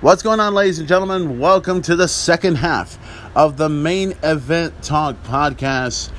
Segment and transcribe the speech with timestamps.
[0.00, 1.38] What's going on, ladies and gentlemen?
[1.38, 2.98] Welcome to the second half
[3.34, 6.10] of the main event talk podcast.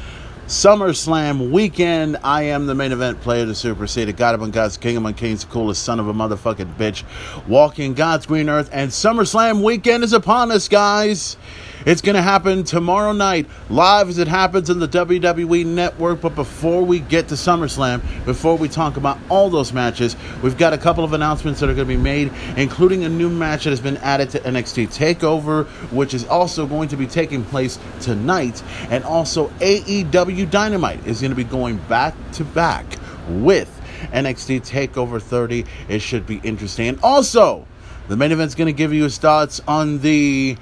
[0.48, 2.18] SummerSlam weekend.
[2.24, 5.52] I am the main event player, the superseded God among gods, King among kings, the
[5.52, 7.04] coolest son of a motherfucking bitch,
[7.48, 8.70] walking God's green earth.
[8.72, 11.38] And SummerSlam weekend is upon us, guys.
[11.86, 16.22] It's going to happen tomorrow night, live as it happens in the WWE Network.
[16.22, 20.74] But before we get to SummerSlam, before we talk about all those matches, we've got
[20.74, 23.72] a couple of announcements that are going to be made, including a new match that
[23.72, 28.64] has been added to NXT TakeOver, which is also going to be taking place tonight.
[28.90, 32.86] And also, AEW Dynamite is going to be going back to back
[33.28, 33.72] with
[34.12, 35.66] NXT TakeOver 30.
[35.88, 36.88] It should be interesting.
[36.88, 37.66] And also,
[38.08, 40.58] the main event's going to give you his thoughts on the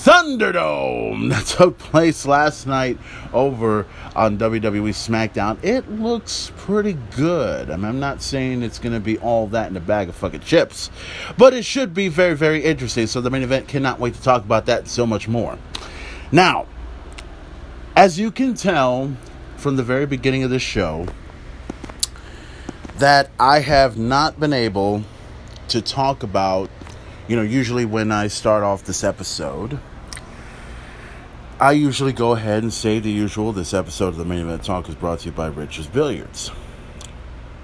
[0.00, 2.96] Thunderdome that took place last night
[3.34, 3.86] over
[4.16, 5.62] on WWE SmackDown.
[5.62, 7.68] It looks pretty good.
[7.70, 10.14] I mean, I'm not saying it's going to be all that in a bag of
[10.14, 10.90] fucking chips,
[11.36, 13.08] but it should be very, very interesting.
[13.08, 15.58] So the main event cannot wait to talk about that so much more.
[16.32, 16.64] Now,
[17.94, 19.14] as you can tell
[19.58, 21.08] from the very beginning of this show,
[22.96, 25.04] that I have not been able
[25.68, 26.70] to talk about
[27.30, 29.78] you know, usually when I start off this episode,
[31.60, 33.52] I usually go ahead and say the usual.
[33.52, 36.50] This episode of the Main Event Talk is brought to you by Rich's Billiards.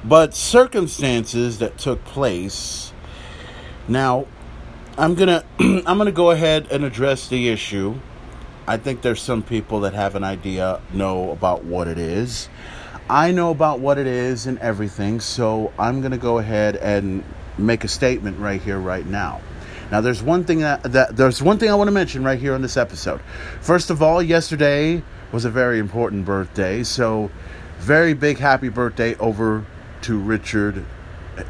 [0.04, 2.92] But circumstances that took place.
[3.88, 4.26] Now,
[4.98, 7.94] I'm gonna I'm gonna go ahead and address the issue.
[8.66, 12.50] I think there's some people that have an idea, know about what it is.
[13.08, 17.24] I know about what it is and everything, so I'm gonna go ahead and
[17.56, 19.40] make a statement right here, right now.
[19.90, 22.54] Now, there's one thing that, that there's one thing I want to mention right here
[22.54, 23.20] on this episode.
[23.60, 27.30] First of all, yesterday was a very important birthday, so
[27.78, 29.64] very big happy birthday over
[30.02, 30.84] to Richard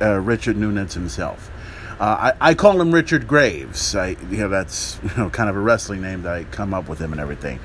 [0.01, 1.51] uh, Richard Nunez himself.
[1.99, 3.95] Uh, I, I, call him Richard Graves.
[3.95, 6.89] I, you know, that's you know kind of a wrestling name that I come up
[6.89, 7.61] with him and everything.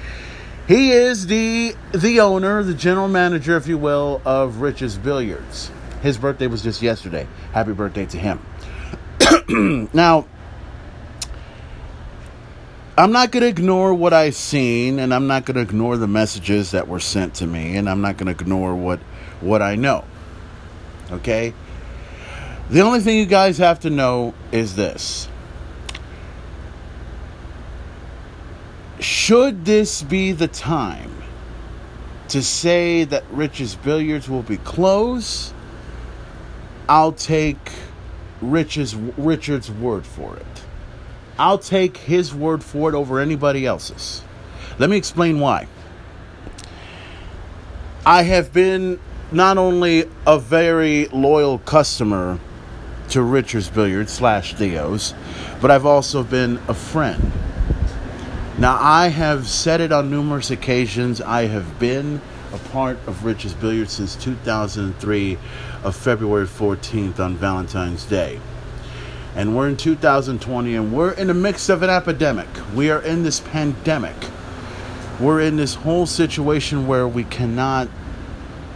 [0.67, 5.71] He is the the owner, the general manager, if you will, of Rich's Billiards.
[6.02, 7.27] His birthday was just yesterday.
[7.52, 8.39] Happy birthday to him.
[9.93, 10.26] now,
[13.02, 16.08] I'm not going to ignore what I've seen, and I'm not going to ignore the
[16.08, 19.00] messages that were sent to me, and I'm not going to ignore what
[19.39, 20.04] what I know.
[21.12, 21.56] Okay?
[22.70, 25.28] The only thing you guys have to know is this.
[29.00, 31.23] Should this be the time
[32.28, 35.56] to say that Rich's Billiards will be closed,
[36.88, 37.72] I'll take
[38.42, 40.45] Rich's Richard's word for it.
[41.37, 44.23] I'll take his word for it over anybody else's.
[44.77, 45.67] Let me explain why.
[48.05, 48.99] I have been
[49.31, 52.39] not only a very loyal customer
[53.09, 55.14] to Richard's Billiards slash Theo's,
[55.61, 57.31] but I've also been a friend.
[58.58, 61.21] Now, I have said it on numerous occasions.
[61.21, 62.21] I have been
[62.53, 65.37] a part of Richard's Billiards since 2003
[65.83, 68.39] of February 14th on Valentine's Day
[69.36, 72.47] and we're in 2020 and we're in the mix of an epidemic.
[72.75, 74.15] We are in this pandemic.
[75.19, 77.87] We're in this whole situation where we cannot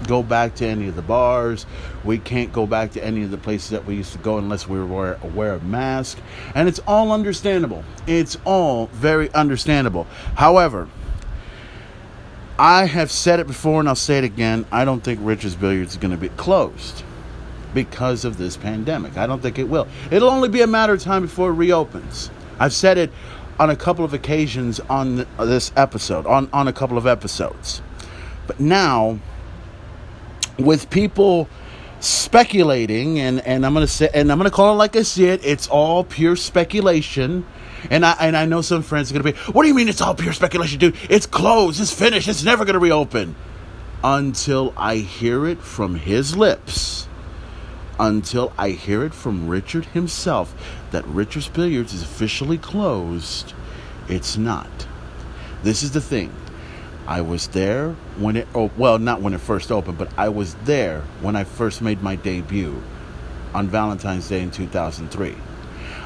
[0.08, 1.66] go back to any of the bars.
[2.04, 4.68] We can't go back to any of the places that we used to go unless
[4.68, 6.20] we were aware of mask.
[6.54, 7.84] And it's all understandable.
[8.06, 10.06] It's all very understandable.
[10.36, 10.88] However,
[12.58, 14.66] I have said it before and I'll say it again.
[14.72, 17.04] I don't think Rich's Billiards is going to be closed
[17.76, 19.18] because of this pandemic.
[19.18, 19.88] I don't think it will.
[20.10, 22.32] It'll only be a matter of time before it reopens.
[22.58, 23.12] I've said it
[23.60, 27.84] on a couple of occasions on uh, this episode, on, on a couple of episodes.
[28.48, 29.20] But now,
[30.58, 31.48] with people
[32.00, 35.46] speculating, and, and I'm gonna say, and I'm gonna call it like I see it,
[35.46, 37.46] it's all pure speculation.
[37.92, 40.02] And I and I know some friends are gonna be, what do you mean it's
[40.02, 40.96] all pure speculation, dude?
[41.10, 43.36] It's closed, it's finished, it's never gonna reopen.
[44.04, 47.08] Until I hear it from his lips
[48.00, 50.54] until I hear it from Richard himself
[50.92, 53.54] that Richard's Billiards is officially closed,
[54.08, 54.88] it's not.
[55.64, 56.34] This is the thing.
[57.08, 60.56] I was there when it, oh, well, not when it first opened, but I was
[60.66, 62.82] there when I first made my debut
[63.54, 65.36] on Valentine's Day in 2003.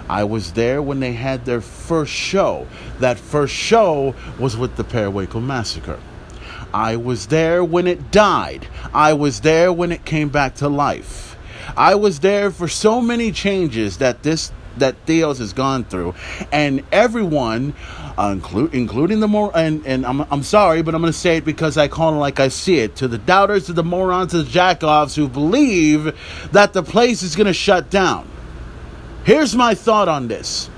[0.09, 2.67] I was there when they had their first show.
[2.99, 5.99] That first show was with the Periwinkle Massacre.
[6.73, 8.67] I was there when it died.
[8.93, 11.28] I was there when it came back to life.
[11.75, 16.15] I was there for so many changes that this that Theos has gone through,
[16.51, 17.73] and everyone,
[18.17, 21.37] uh, include, including the more, and, and I'm, I'm sorry, but I'm going to say
[21.37, 24.31] it because I call it like I see it, to the doubters, to the morons,
[24.31, 26.15] to the jackoffs who believe
[26.53, 28.27] that the place is going to shut down.
[29.25, 30.69] Here's my thought on this.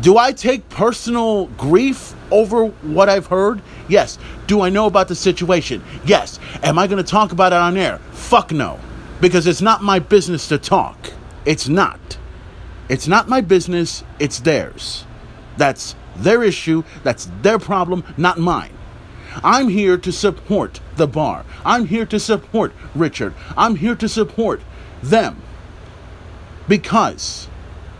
[0.00, 3.60] Do I take personal grief over what I've heard?
[3.88, 4.16] Yes.
[4.46, 5.82] Do I know about the situation?
[6.04, 6.38] Yes.
[6.62, 7.98] Am I going to talk about it on air?
[8.12, 8.78] Fuck no.
[9.20, 11.12] Because it's not my business to talk.
[11.44, 12.18] It's not.
[12.88, 15.04] It's not my business, it's theirs.
[15.56, 18.72] That's their issue, that's their problem, not mine.
[19.44, 21.44] I'm here to support the bar.
[21.64, 23.34] I'm here to support Richard.
[23.56, 24.62] I'm here to support
[25.02, 25.42] them.
[26.66, 27.48] Because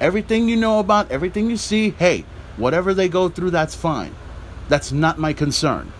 [0.01, 2.25] everything you know about, everything you see, hey,
[2.57, 4.15] whatever they go through, that's fine.
[4.69, 5.93] That's not my concern.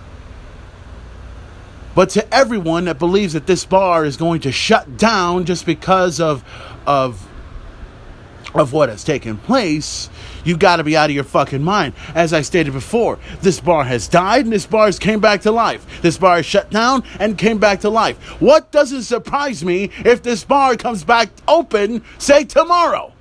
[1.99, 6.21] But to everyone that believes that this bar is going to shut down just because
[6.21, 6.45] of
[6.87, 7.29] of
[8.55, 10.09] of what has taken place,
[10.45, 11.95] you got to be out of your fucking mind.
[12.15, 15.51] As I stated before, this bar has died and this bar has came back to
[15.51, 16.01] life.
[16.01, 18.17] This bar has shut down and came back to life.
[18.41, 23.13] What doesn't surprise me if this bar comes back open, say tomorrow,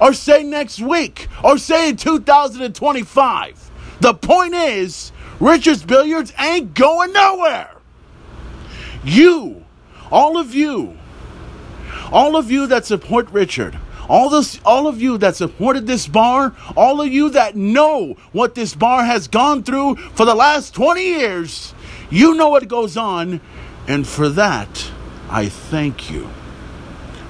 [0.00, 3.70] or say next week, or say in 2025?
[4.00, 7.70] The point is, Richard's Billiards ain't going nowhere.
[9.04, 9.64] You,
[10.10, 10.96] all of you,
[12.10, 13.78] all of you that support Richard,
[14.08, 18.54] all this all of you that supported this bar, all of you that know what
[18.54, 21.74] this bar has gone through for the last 20 years,
[22.10, 23.40] you know what goes on,
[23.86, 24.90] and for that,
[25.28, 26.28] I thank you.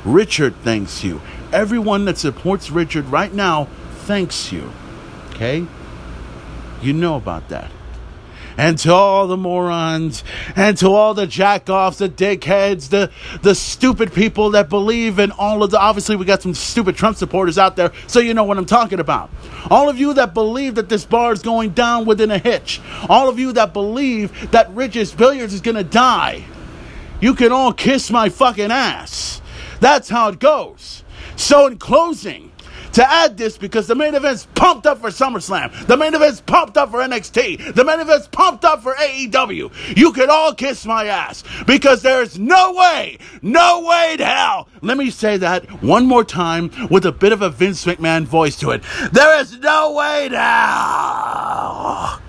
[0.05, 1.21] Richard thanks you.
[1.53, 3.69] Everyone that supports Richard right now
[4.05, 4.71] thanks you.
[5.31, 5.67] Okay?
[6.83, 7.71] You know about that
[8.57, 10.25] and to all the morons,
[10.57, 13.11] and to all the jackoffs, the dickheads, the
[13.43, 15.79] the stupid people that believe in all of the.
[15.79, 19.01] Obviously, we got some stupid Trump supporters out there, so you know what I'm talking
[19.01, 19.31] about.
[19.71, 22.81] All of you that believe that this bar is going down within a hitch.
[23.09, 26.45] All of you that believe that Rich's Billiards is gonna die.
[27.21, 29.41] You can all kiss my fucking ass.
[29.81, 31.03] That's how it goes.
[31.37, 32.53] So, in closing,
[32.95, 35.87] to add this because the main event's pumped up for SummerSlam.
[35.87, 37.75] The main event's pumped up for NXT.
[37.75, 39.97] The main event's pumped up for AEW.
[39.97, 44.69] You could all kiss my ass because there's no way, no way to hell.
[44.81, 48.57] Let me say that one more time with a bit of a Vince McMahon voice
[48.57, 48.83] to it.
[49.13, 52.21] There is no way to hell.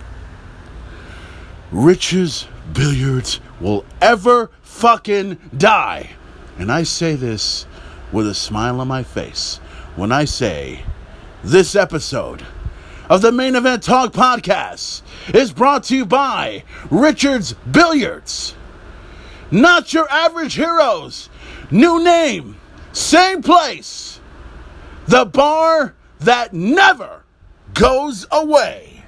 [1.71, 6.11] Rich's Billiards will ever fucking die.
[6.57, 7.65] And I say this
[8.11, 9.59] with a smile on my face
[9.95, 10.83] when I say
[11.43, 12.45] this episode
[13.09, 15.01] of the Main Event Talk podcast
[15.33, 18.55] is brought to you by Richard's Billiards.
[19.51, 21.29] Not your average heroes.
[21.71, 22.57] New name,
[22.91, 24.19] same place.
[25.07, 27.23] The bar that never
[27.73, 29.03] goes away.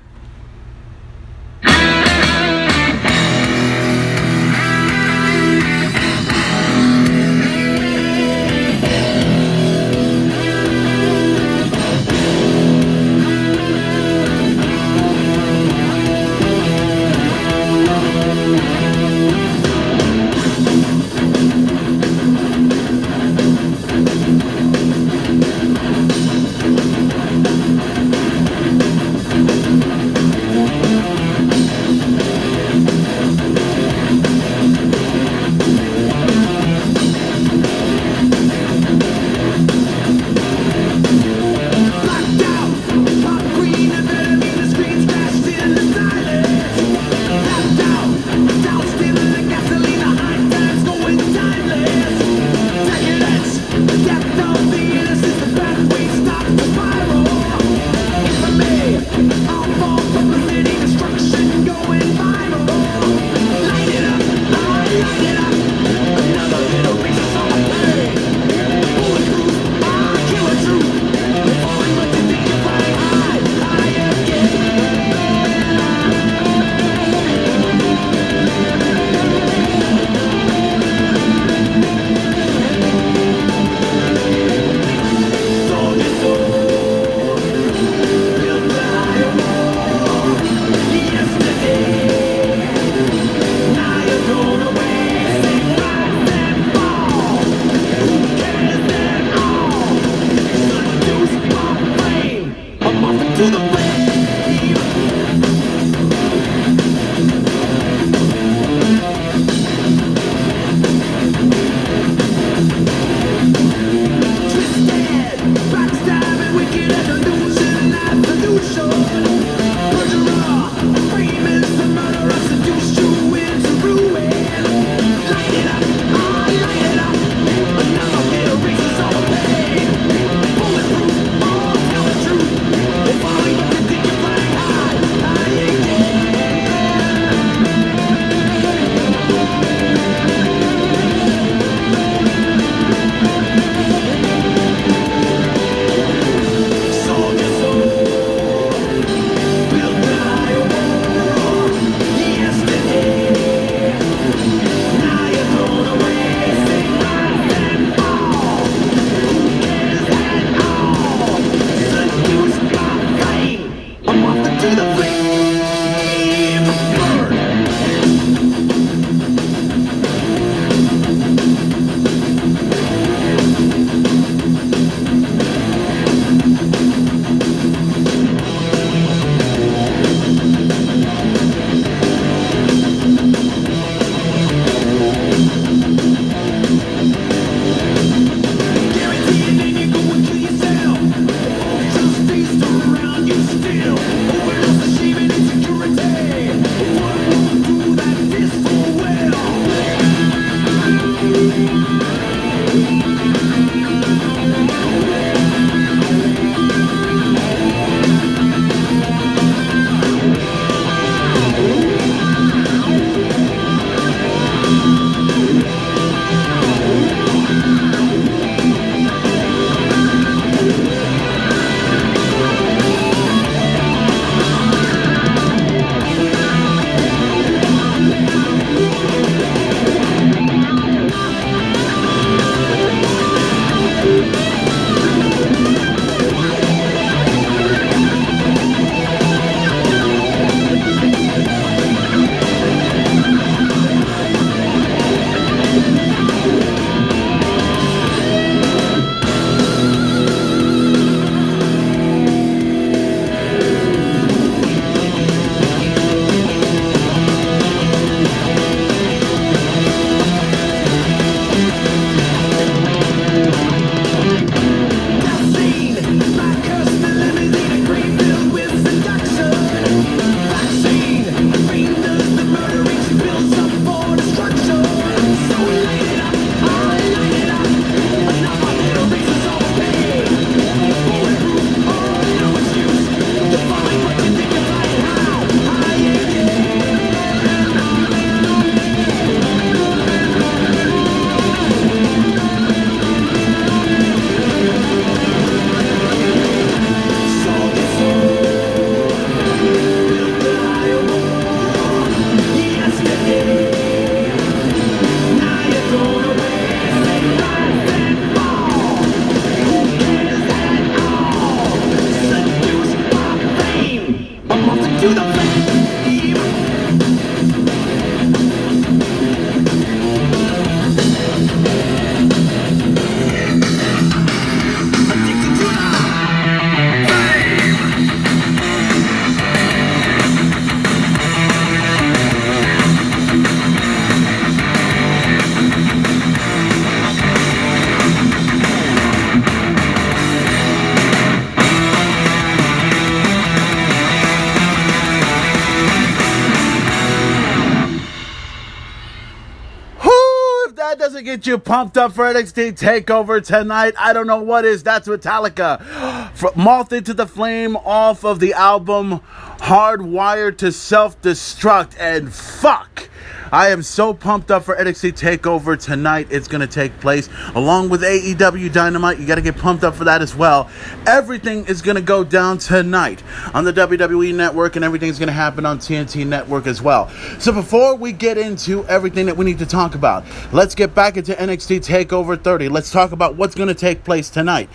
[351.37, 353.93] Get you pumped up for NXT Takeover tonight?
[353.99, 354.81] I don't know what is.
[354.81, 356.55] That's Metallica.
[356.55, 359.19] Moth into the Flame off of the album
[359.59, 361.95] Hardwired to Self Destruct.
[361.99, 363.09] And fuck.
[363.51, 366.27] I am so pumped up for NXT TakeOver tonight.
[366.29, 369.19] It's going to take place along with AEW Dynamite.
[369.19, 370.69] You got to get pumped up for that as well.
[371.05, 373.23] Everything is going to go down tonight
[373.53, 377.09] on the WWE Network, and everything's going to happen on TNT Network as well.
[377.39, 381.15] So before we get into everything that we need to talk about, let's get back
[381.15, 382.67] into NXT TakeOver 30.
[382.69, 384.69] Let's talk about what's going to take place tonight.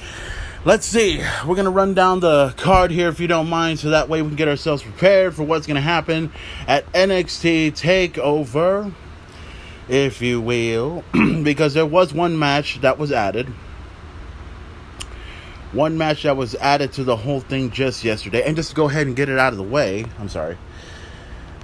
[0.65, 1.19] Let's see.
[1.45, 4.23] We're going to run down the card here if you don't mind, so that way
[4.23, 6.31] we can get ourselves prepared for what's going to happen
[6.69, 8.95] at NXT TakeOver,
[9.89, 11.03] if you will,
[11.43, 13.49] because there was one match that was added.
[15.73, 18.45] One match that was added to the whole thing just yesterday.
[18.47, 20.57] And just to go ahead and get it out of the way, I'm sorry.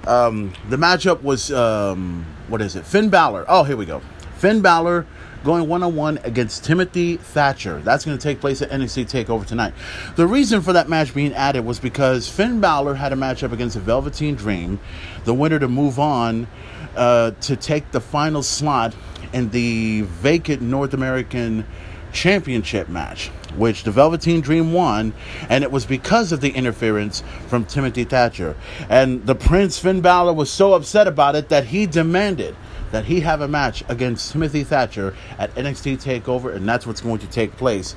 [0.07, 2.85] Um, the matchup was, um, what is it?
[2.85, 3.45] Finn Balor.
[3.47, 4.01] Oh, here we go.
[4.35, 5.07] Finn Balor
[5.43, 7.79] going one on one against Timothy Thatcher.
[7.81, 9.73] That's going to take place at NXT TakeOver tonight.
[10.15, 13.75] The reason for that match being added was because Finn Balor had a matchup against
[13.75, 14.79] the Velveteen Dream,
[15.25, 16.47] the winner to move on
[16.95, 18.95] uh, to take the final slot
[19.33, 21.65] in the vacant North American
[22.11, 25.13] Championship match, which the Velveteen Dream won,
[25.47, 28.55] and it was because of the interference from Timothy Thatcher.
[28.89, 32.55] And the Prince Finn Balor was so upset about it that he demanded
[32.91, 37.19] that he have a match against Timothy Thatcher at NXT TakeOver, and that's what's going
[37.19, 37.95] to take place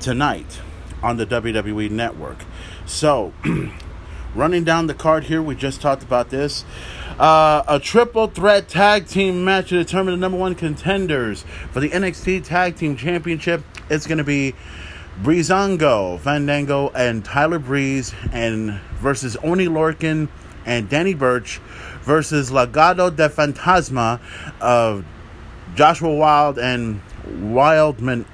[0.00, 0.60] tonight
[1.02, 2.44] on the WWE Network.
[2.86, 3.32] So,
[4.34, 6.64] running down the card here, we just talked about this.
[7.18, 11.90] Uh, a triple threat tag team match to determine the number one contenders for the
[11.90, 13.62] NXT Tag Team Championship.
[13.90, 14.54] It's going to be
[15.22, 20.28] Breezango, Fandango, and Tyler Breeze, and versus Oney Lorcan
[20.64, 21.60] and Danny Burch
[22.02, 24.20] versus Legado del Fantasma
[24.60, 25.04] of
[25.74, 28.26] Joshua Wild and Wildman.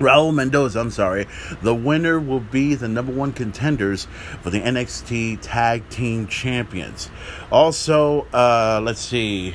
[0.00, 1.26] Raul Mendoza, I'm sorry.
[1.62, 4.08] The winner will be the number one contenders
[4.42, 7.10] for the NXT Tag Team Champions.
[7.50, 9.54] Also, uh, let's see,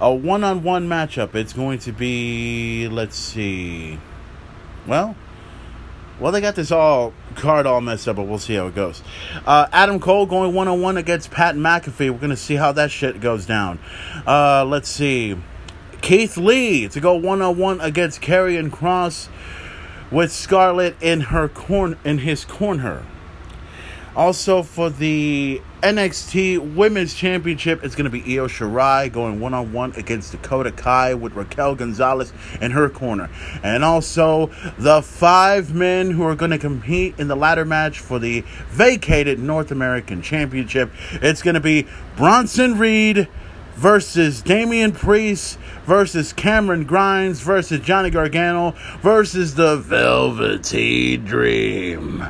[0.00, 1.34] a one on one matchup.
[1.34, 3.98] It's going to be, let's see,
[4.86, 5.14] well,
[6.18, 9.02] well, they got this all card all messed up, but we'll see how it goes.
[9.46, 12.10] Uh, Adam Cole going one on one against Pat McAfee.
[12.10, 13.78] We're gonna see how that shit goes down.
[14.26, 15.36] Uh, let's see.
[16.00, 19.28] Keith Lee to go one on one against Karrion Kross
[20.10, 23.04] with Scarlett in her corn in his corner.
[24.16, 29.74] Also for the NXT Women's Championship, it's going to be Io Shirai going one on
[29.74, 32.32] one against Dakota Kai with Raquel Gonzalez
[32.62, 33.28] in her corner.
[33.62, 38.18] And also the five men who are going to compete in the ladder match for
[38.18, 40.90] the vacated North American Championship.
[41.12, 43.28] It's going to be Bronson Reed
[43.74, 48.70] versus Damian Priest versus Cameron Grimes versus Johnny Gargano
[49.02, 52.26] versus the Velveteen Dream.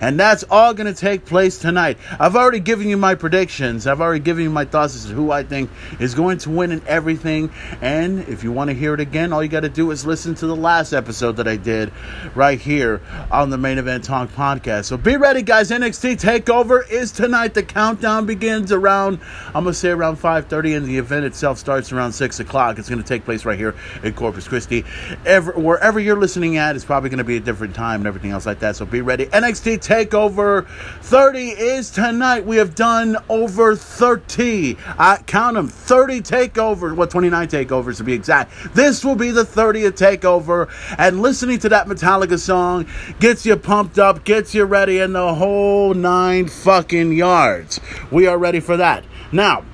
[0.00, 1.98] And that's all going to take place tonight.
[2.18, 3.86] I've already given you my predictions.
[3.86, 5.70] I've already given you my thoughts as to who I think
[6.00, 7.50] is going to win in everything.
[7.80, 10.34] And if you want to hear it again, all you got to do is listen
[10.36, 11.92] to the last episode that I did
[12.34, 14.86] right here on the Main Event Talk podcast.
[14.86, 15.70] So be ready, guys.
[15.70, 17.54] NXT Takeover is tonight.
[17.54, 21.92] The countdown begins around, I'm going to say around 5.30, and the event itself starts
[21.92, 22.78] around 6 o'clock.
[22.78, 24.84] It's going to take place right here in Corpus Christi.
[25.24, 28.30] Ever, wherever you're listening at, it's probably going to be a different time and everything
[28.30, 28.76] else like that.
[28.76, 29.26] So be ready.
[29.26, 30.66] NXT Takeover Takeover
[31.02, 32.44] 30 is tonight.
[32.44, 34.76] We have done over 30.
[34.98, 38.52] I count them 30 takeovers, well, 29 takeovers to be exact.
[38.74, 40.70] This will be the 30th takeover.
[40.98, 42.86] And listening to that Metallica song
[43.20, 47.80] gets you pumped up, gets you ready in the whole nine fucking yards.
[48.10, 49.04] We are ready for that.
[49.32, 49.64] Now,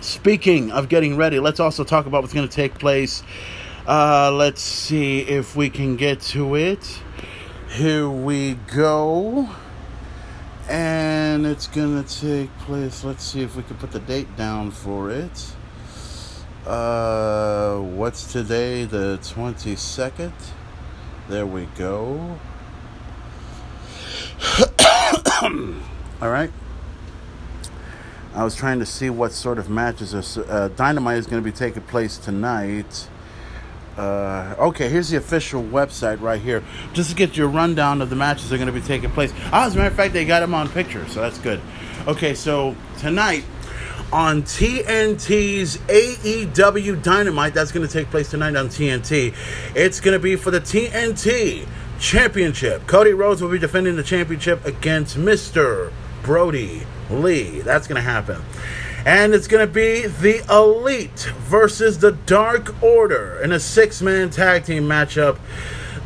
[0.00, 3.22] speaking of getting ready, let's also talk about what's going to take place.
[3.86, 7.00] Uh, let's see if we can get to it.
[7.70, 9.48] Here we go.
[10.68, 11.66] And it's
[12.02, 13.04] to take place.
[13.04, 15.52] Let's see if we can put the date down for it.
[16.66, 18.84] Uh, what's today?
[18.84, 20.32] The 22nd.
[21.28, 22.38] There we go.
[26.22, 26.50] All right.
[28.34, 31.56] I was trying to see what sort of matches uh, Dynamite is going to be
[31.56, 33.08] taking place tonight.
[33.96, 36.62] Uh, okay, here's the official website right here.
[36.92, 39.32] Just to get your rundown of the matches that are going to be taking place.
[39.52, 41.60] Ah, as a matter of fact, they got them on picture, so that's good.
[42.06, 43.44] Okay, so tonight
[44.12, 49.34] on TNT's AEW Dynamite, that's going to take place tonight on TNT.
[49.74, 51.66] It's going to be for the TNT
[51.98, 52.86] Championship.
[52.86, 55.90] Cody Rhodes will be defending the championship against Mr.
[56.22, 57.60] Brodie Lee.
[57.60, 58.42] That's going to happen.
[59.06, 64.30] And it's going to be the Elite versus the Dark Order in a six man
[64.30, 65.38] tag team matchup.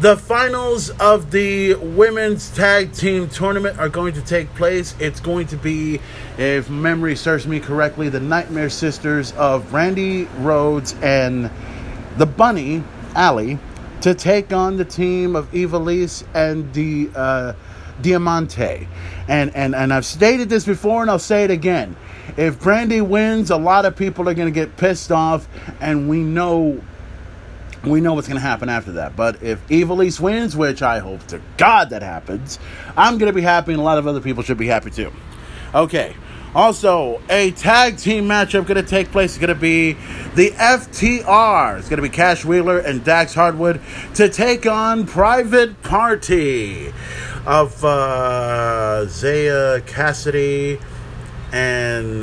[0.02, 4.94] The finals of the women's tag team tournament are going to take place.
[5.00, 5.98] It's going to be,
[6.36, 11.50] if memory serves me correctly, the Nightmare Sisters of Brandi Rhodes and
[12.18, 12.84] the Bunny,
[13.14, 13.58] Allie,
[14.02, 17.52] to take on the team of Ivelisse and the uh,
[18.02, 18.88] Diamante.
[19.28, 21.96] And, and, and I've stated this before and I'll say it again.
[22.36, 25.48] If Brandi wins, a lot of people are going to get pissed off,
[25.80, 26.80] and we know
[27.84, 29.16] we know what's going to happen after that.
[29.16, 32.58] But if Ivelisse wins, which I hope to God that happens,
[32.96, 35.12] I'm going to be happy, and a lot of other people should be happy too.
[35.74, 36.14] Okay.
[36.52, 39.30] Also, a tag team matchup going to take place.
[39.30, 39.92] It's going to be
[40.34, 41.78] the FTR.
[41.78, 43.80] It's going to be Cash Wheeler and Dax Harwood
[44.14, 46.92] to take on Private Party
[47.46, 50.78] of uh, Zaya Cassidy
[51.52, 52.22] and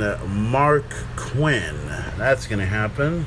[0.50, 1.76] Mark Quinn.
[2.16, 3.26] That's going to happen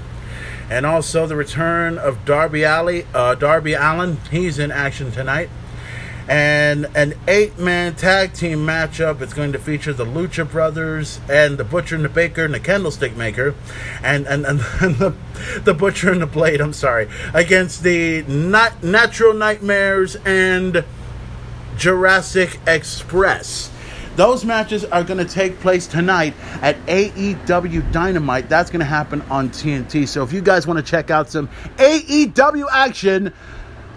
[0.72, 4.18] and also the return of Darby Alley, uh, Darby Allin.
[4.32, 5.50] He's in action tonight.
[6.30, 9.20] And an eight-man tag team matchup.
[9.20, 12.60] It's going to feature the Lucha Brothers and the Butcher and the Baker and the
[12.60, 13.54] Candlestick Maker,
[14.02, 15.14] and and, and, and the
[15.66, 16.62] the Butcher and the Blade.
[16.62, 20.86] I'm sorry, against the Nat- Natural Nightmares and
[21.82, 23.72] Jurassic Express.
[24.16, 28.48] Those matches are going to take place tonight at AEW Dynamite.
[28.48, 30.08] That's going to happen on TNT.
[30.08, 33.34] So if you guys want to check out some AEW action,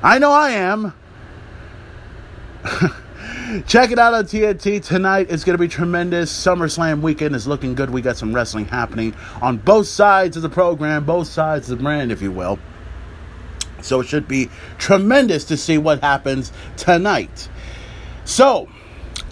[0.03, 0.95] I know I am.
[3.67, 5.27] Check it out on TNT tonight.
[5.29, 6.33] It's going to be tremendous.
[6.33, 7.91] SummerSlam weekend is looking good.
[7.91, 11.85] We got some wrestling happening on both sides of the program, both sides of the
[11.85, 12.59] brand, if you will.
[13.83, 17.51] So it should be tremendous to see what happens tonight.
[18.25, 18.69] So,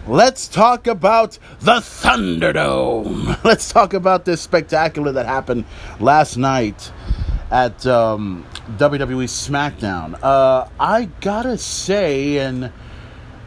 [0.07, 3.43] let's talk about the Thunderdome.
[3.45, 5.65] Let's talk about this spectacular that happened
[5.99, 6.93] last night
[7.51, 8.45] at um,
[8.77, 10.19] WWE SmackDown.
[10.23, 12.71] Uh, I gotta say, and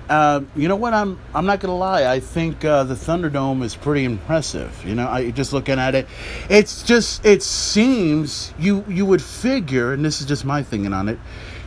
[0.09, 0.95] uh, you know what?
[0.95, 2.11] I'm I'm not gonna lie.
[2.11, 4.83] I think uh, the Thunderdome is pretty impressive.
[4.83, 6.07] You know, I just looking at it,
[6.49, 11.07] it's just it seems you you would figure, and this is just my thinking on
[11.07, 11.19] it,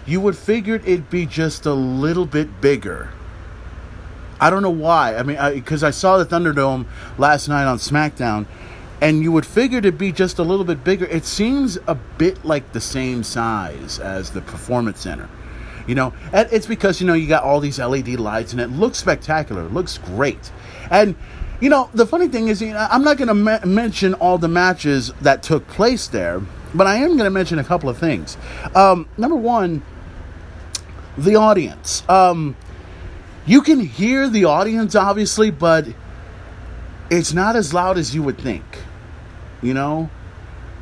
[0.05, 3.11] you would figure it'd be just a little bit bigger
[4.41, 5.17] I don't know why.
[5.17, 8.47] I mean, because I, I, saw the Thunderdome last night on SmackDown,
[9.01, 11.07] and you would figure to be just a little bit bigger.
[11.07, 15.29] It seems a bit like the same size as the Performance Center.
[15.87, 18.69] You know, and it's because you know you got all these LED lights, and it
[18.69, 19.65] looks spectacular.
[19.65, 20.53] It looks great,
[20.91, 21.17] and
[21.61, 24.37] you know the funny thing is, you know, I'm not going to me- mention all
[24.37, 26.43] the matches that took place there,
[26.75, 28.37] but I am going to mention a couple of things.
[28.75, 29.83] Um, number one,
[31.17, 32.07] the audience.
[32.09, 32.55] Um,
[33.49, 35.87] you can hear the audience, obviously, but
[37.11, 38.65] it's not as loud as you would think.
[39.63, 40.11] You know?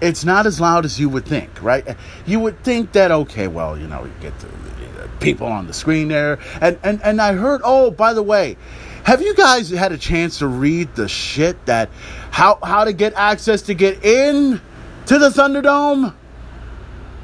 [0.00, 1.96] It's not as loud as you would think, right?
[2.26, 5.72] You would think that, okay, well, you know, you get the, the people on the
[5.72, 6.38] screen there.
[6.60, 8.56] And, and, and I heard, oh, by the way,
[9.04, 11.90] have you guys had a chance to read the shit that
[12.32, 14.60] how how to get access to get in
[15.06, 16.12] to the Thunderdome?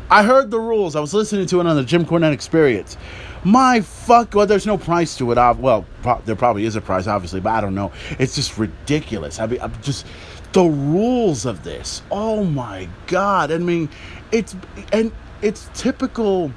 [0.08, 0.94] I heard the rules.
[0.94, 2.96] I was listening to it on the Jim Cornette Experience.
[3.44, 5.38] My fuck, well, there's no price to it.
[5.38, 7.90] I, Well, pro- there probably is a price, obviously, but I don't know.
[8.18, 9.40] It's just ridiculous.
[9.40, 10.06] I mean, I'm just
[10.52, 12.02] the rules of this.
[12.10, 13.50] Oh my god!
[13.50, 13.88] I mean,
[14.30, 14.54] it's
[14.92, 16.52] and it's typical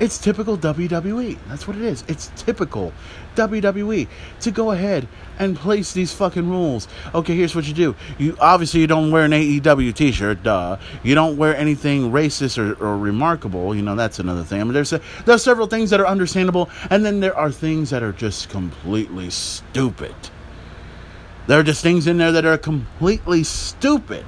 [0.00, 1.38] it's typical WWE.
[1.48, 2.04] That's what it is.
[2.08, 2.92] It's typical
[3.38, 4.08] WWE
[4.40, 6.88] to go ahead and place these fucking rules.
[7.14, 7.94] Okay, here's what you do.
[8.18, 10.78] You obviously you don't wear an AEW t-shirt, duh.
[11.02, 13.74] You don't wear anything racist or, or remarkable.
[13.74, 14.60] You know that's another thing.
[14.60, 17.90] I mean, there's a, there's several things that are understandable, and then there are things
[17.90, 20.14] that are just completely stupid.
[21.46, 24.24] There are just things in there that are completely stupid.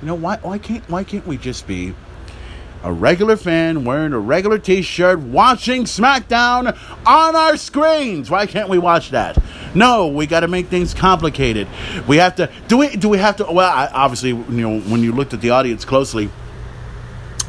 [0.00, 0.38] You know why?
[0.38, 1.94] Why can't why can't we just be
[2.84, 8.30] a regular fan wearing a regular t shirt watching SmackDown on our screens.
[8.30, 9.38] Why can't we watch that?
[9.74, 11.66] No, we got to make things complicated.
[12.06, 15.02] We have to, do we, do we have to, well, I, obviously, you know, when
[15.02, 16.28] you looked at the audience closely,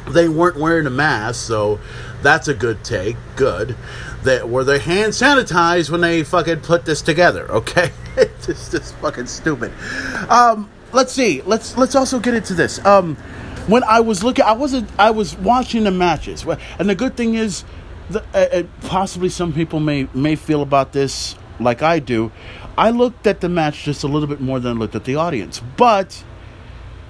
[0.08, 1.80] they weren't wearing a mask, so
[2.22, 3.18] that's a good take.
[3.36, 3.76] Good.
[4.24, 7.52] That were their hands sanitized when they fucking put this together.
[7.52, 9.72] Okay, it's just, fucking stupid.
[10.30, 11.42] Um, let's see.
[11.44, 12.84] Let's let's also get into this.
[12.86, 13.18] Um,
[13.68, 14.90] when I was looking, I wasn't.
[15.00, 16.46] I was watching the matches,
[16.80, 17.64] and the good thing is,
[18.10, 22.32] the, uh, uh, possibly some people may may feel about this like I do.
[22.78, 25.16] I looked at the match just a little bit more than I looked at the
[25.16, 26.24] audience, but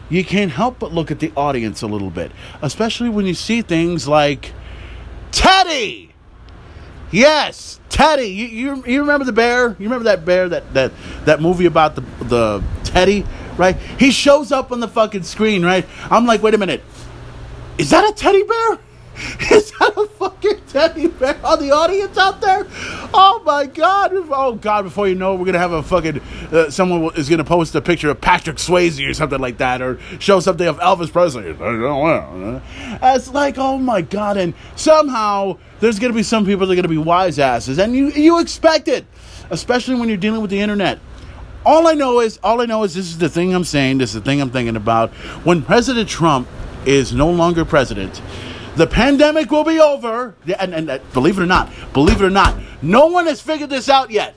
[0.09, 3.61] you can't help but look at the audience a little bit, especially when you see
[3.61, 4.53] things like
[5.31, 6.13] Teddy.
[7.11, 8.27] Yes, Teddy.
[8.27, 9.69] You, you, you remember the bear?
[9.79, 10.91] You remember that bear that that
[11.25, 13.25] that movie about the the Teddy
[13.57, 13.75] right?
[13.99, 15.85] He shows up on the fucking screen, right?
[16.09, 16.83] I'm like, wait a minute,
[17.77, 18.79] is that a teddy bear?
[19.49, 22.67] Is that a fucking teddy bear on the audience out there?
[23.13, 24.11] Oh my god!
[24.13, 24.81] Oh god!
[24.81, 26.19] Before you know, it, we're gonna have a fucking
[26.51, 29.99] uh, someone is gonna post a picture of Patrick Swayze or something like that, or
[30.19, 31.45] show something of Elvis Presley.
[31.47, 34.35] It's like, oh my god!
[34.35, 38.09] And somehow there's gonna be some people that are gonna be wise asses, and you
[38.09, 39.05] you expect it,
[39.49, 40.99] especially when you're dealing with the internet.
[41.65, 43.97] All I know is, all I know is, this is the thing I'm saying.
[43.97, 45.11] This is the thing I'm thinking about.
[45.43, 46.47] When President Trump
[46.85, 48.21] is no longer president
[48.75, 50.35] the pandemic will be over.
[50.59, 53.69] And, and, and believe it or not, believe it or not, no one has figured
[53.69, 54.35] this out yet.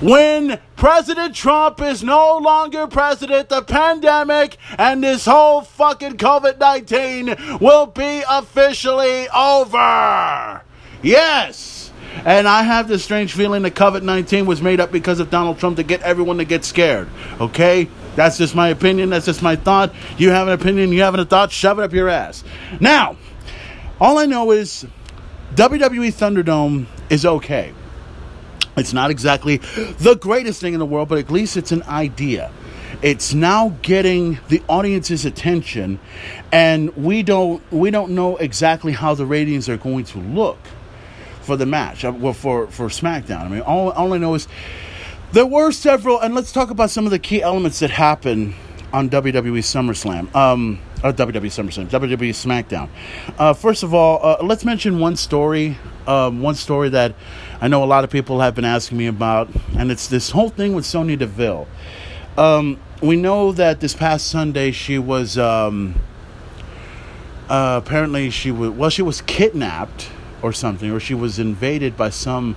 [0.00, 7.58] When President Trump is no longer president, the pandemic and this whole fucking COVID 19
[7.60, 10.62] will be officially over.
[11.02, 11.79] Yes.
[12.24, 15.58] And I have this strange feeling that COVID 19 was made up because of Donald
[15.58, 17.08] Trump to get everyone to get scared.
[17.40, 17.88] Okay?
[18.16, 19.10] That's just my opinion.
[19.10, 19.94] That's just my thought.
[20.18, 22.44] You have an opinion, you have a thought, shove it up your ass.
[22.80, 23.16] Now,
[24.00, 24.86] all I know is
[25.54, 27.72] WWE Thunderdome is okay.
[28.76, 32.50] It's not exactly the greatest thing in the world, but at least it's an idea.
[33.02, 35.98] It's now getting the audience's attention,
[36.52, 40.58] and we don't we don't know exactly how the ratings are going to look
[41.50, 42.04] for the match.
[42.04, 43.40] Uh, well, for for SmackDown.
[43.40, 44.46] I mean, all, all I know is
[45.32, 48.54] there were several, and let's talk about some of the key elements that happened
[48.92, 50.32] on WWE SummerSlam.
[50.32, 52.88] Um, uh, WWE SummerSlam, WWE SmackDown.
[53.36, 55.76] Uh, first of all, uh, let's mention one story.
[56.06, 57.16] Um, one story that
[57.60, 60.50] I know a lot of people have been asking me about, and it's this whole
[60.50, 61.66] thing with Sonya Deville.
[62.38, 65.96] Um, we know that this past Sunday she was um,
[67.48, 70.10] uh, apparently she was well she was kidnapped
[70.42, 72.56] or something, or she was invaded by some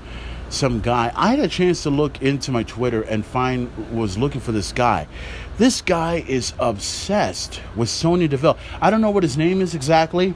[0.50, 1.12] some guy.
[1.15, 4.72] I had a chance to look into my Twitter and find was looking for this
[4.72, 5.08] guy.
[5.58, 8.58] This guy is obsessed with Sonya Deville.
[8.80, 10.36] I don't know what his name is exactly,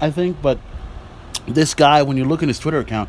[0.00, 0.58] I think, but
[1.46, 3.08] this guy, when you look in his Twitter account,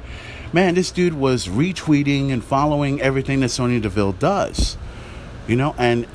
[0.52, 4.78] man, this dude was retweeting and following everything that Sonya Deville does.
[5.48, 6.08] You know, and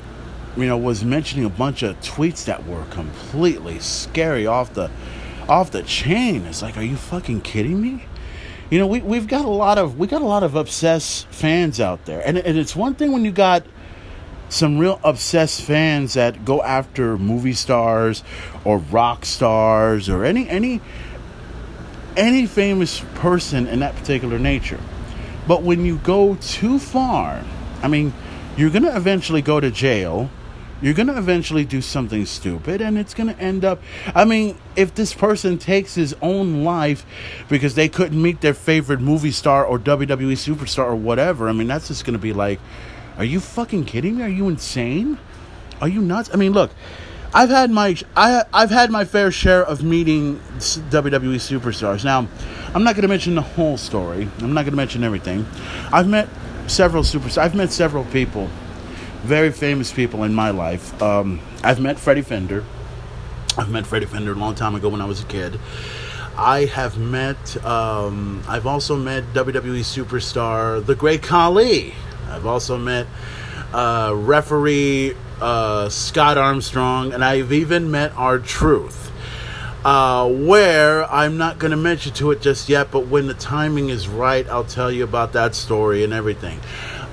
[0.57, 4.89] you know, was mentioning a bunch of tweets that were completely scary off the
[5.49, 6.45] off the chain.
[6.45, 8.05] It's like, are you fucking kidding me?
[8.69, 11.79] You know, we we've got a lot of we got a lot of obsessed fans
[11.79, 13.65] out there, and and it's one thing when you got
[14.49, 18.23] some real obsessed fans that go after movie stars
[18.63, 20.81] or rock stars or any any
[22.15, 24.79] any famous person in that particular nature.
[25.47, 27.43] But when you go too far,
[27.81, 28.13] I mean,
[28.55, 30.29] you're going to eventually go to jail
[30.81, 33.81] you're going to eventually do something stupid and it's going to end up.
[34.15, 37.05] I mean, if this person takes his own life
[37.49, 41.67] because they couldn't meet their favorite movie star or WWE superstar or whatever, I mean,
[41.67, 42.59] that's just going to be like,
[43.17, 44.23] are you fucking kidding me?
[44.23, 45.17] Are you insane?
[45.81, 46.29] Are you nuts?
[46.33, 46.71] I mean, look.
[47.31, 52.03] I've had my I I've had my fair share of meeting WWE superstars.
[52.03, 52.27] Now,
[52.73, 54.27] I'm not going to mention the whole story.
[54.39, 55.45] I'm not going to mention everything.
[55.93, 56.27] I've met
[56.65, 57.37] several superstars.
[57.37, 58.49] I've met several people
[59.21, 60.99] very famous people in my life.
[61.01, 62.63] Um, I've met Freddie Fender.
[63.57, 65.59] I've met Freddie Fender a long time ago when I was a kid.
[66.37, 71.93] I have met, um, I've also met WWE superstar The Great Khali.
[72.29, 73.07] I've also met
[73.73, 79.07] uh, referee uh, Scott Armstrong, and I've even met R-Truth.
[79.83, 83.89] Uh, where I'm not going to mention to it just yet, but when the timing
[83.89, 86.59] is right, I'll tell you about that story and everything.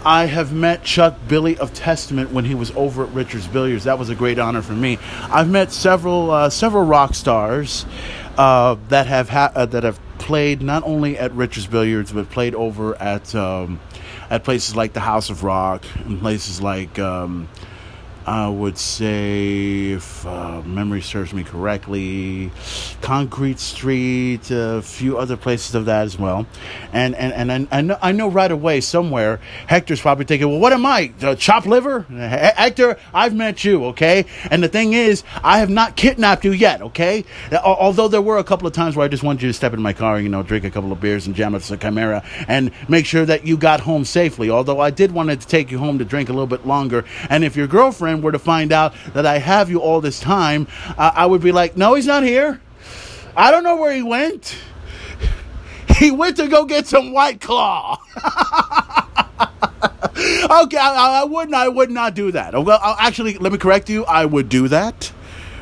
[0.07, 3.83] I have met Chuck Billy of Testament when he was over at Richards Billiards.
[3.85, 5.01] That was a great honor for me.
[5.33, 7.85] I've met several uh, several rock stars
[8.39, 12.55] uh, that have ha- uh, that have played not only at Richards Billiards but played
[12.55, 13.81] over at um,
[14.31, 17.01] at places like the House of Rock and places like.
[17.01, 17.49] Um,
[18.27, 22.51] I would say, if uh, memory serves me correctly,
[23.01, 26.45] Concrete Street, a few other places of that as well.
[26.93, 30.59] And and, and I, I, know, I know right away somewhere, Hector's probably thinking, well,
[30.59, 32.01] what am I, uh, chop liver?
[32.01, 34.27] Hector, I've met you, okay?
[34.51, 37.25] And the thing is, I have not kidnapped you yet, okay?
[37.63, 39.81] Although there were a couple of times where I just wanted you to step in
[39.81, 42.25] my car, and you know, drink a couple of beers and jam to the Chimera
[42.49, 44.51] and make sure that you got home safely.
[44.51, 47.05] Although I did want to take you home to drink a little bit longer.
[47.31, 50.67] And if your girlfriend were to find out that I have you all this time,
[50.97, 52.61] uh, I would be like, no, he's not here.
[53.37, 54.57] I don't know where he went.
[55.99, 57.97] He went to go get some White Claw.
[60.17, 61.61] okay, I, I, would not.
[61.61, 62.55] I would not do that.
[62.55, 64.05] Oh, well, I'll actually, let me correct you.
[64.05, 65.11] I would do that.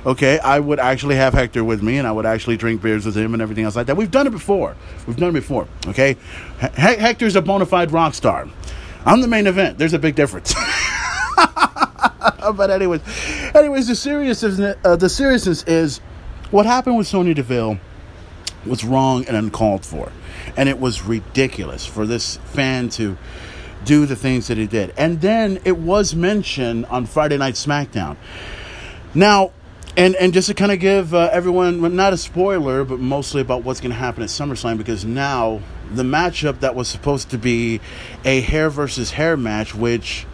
[0.07, 3.17] Okay, I would actually have Hector with me, and I would actually drink beers with
[3.17, 3.97] him and everything else like that.
[3.97, 4.77] We've done it before.
[5.07, 5.67] We've done it before.
[5.87, 6.17] Okay,
[6.61, 8.49] H- Hector's a bona fide rock star.
[9.07, 9.79] I'm the main event.
[9.79, 10.55] There's a big difference.
[12.57, 13.01] but anyways,
[13.55, 15.99] anyways, the seriousness, uh, the seriousness is
[16.51, 17.79] what happened with Sonya Deville
[18.67, 20.13] was wrong and uncalled for,
[20.57, 23.17] and it was ridiculous for this fan to
[23.85, 24.95] do the things that he did.
[24.97, 28.17] And then it was mentioned on Friday Night SmackDown.
[29.15, 29.53] Now,
[29.97, 33.63] and and just to kind of give uh, everyone not a spoiler, but mostly about
[33.63, 35.61] what's going to happen at SummerSlam, because now
[35.93, 37.81] the matchup that was supposed to be
[38.25, 40.27] a hair versus hair match, which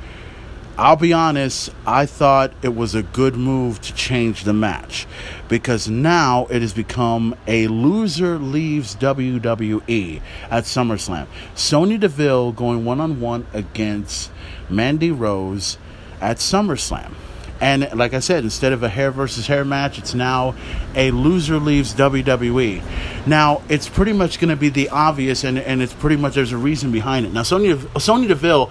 [0.78, 5.06] I'll be honest, I thought it was a good move to change the match
[5.48, 11.26] because now it has become a loser leaves WWE at SummerSlam.
[11.54, 14.30] Sonya Deville going one on one against
[14.70, 15.76] Mandy Rose
[16.20, 17.14] at SummerSlam.
[17.60, 20.54] And like I said, instead of a hair versus hair match, it's now
[20.94, 22.82] a loser leaves WWE.
[23.26, 26.52] Now, it's pretty much going to be the obvious, and, and it's pretty much there's
[26.52, 27.34] a reason behind it.
[27.34, 28.70] Now, Sonya, Sonya Deville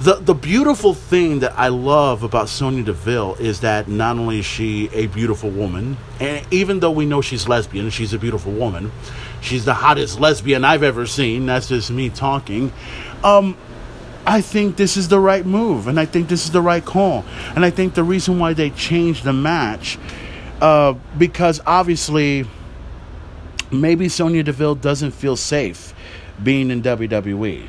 [0.00, 4.44] the the beautiful thing that I love about Sonya Deville is that not only is
[4.44, 8.92] she a beautiful woman, and even though we know she's lesbian, she's a beautiful woman.
[9.40, 11.46] She's the hottest lesbian I've ever seen.
[11.46, 12.72] That's just me talking.
[13.24, 13.56] Um,
[14.24, 17.24] I think this is the right move, and I think this is the right call,
[17.56, 19.98] and I think the reason why they changed the match,
[20.60, 22.46] uh, because obviously,
[23.72, 25.92] maybe Sonya Deville doesn't feel safe
[26.40, 27.68] being in WWE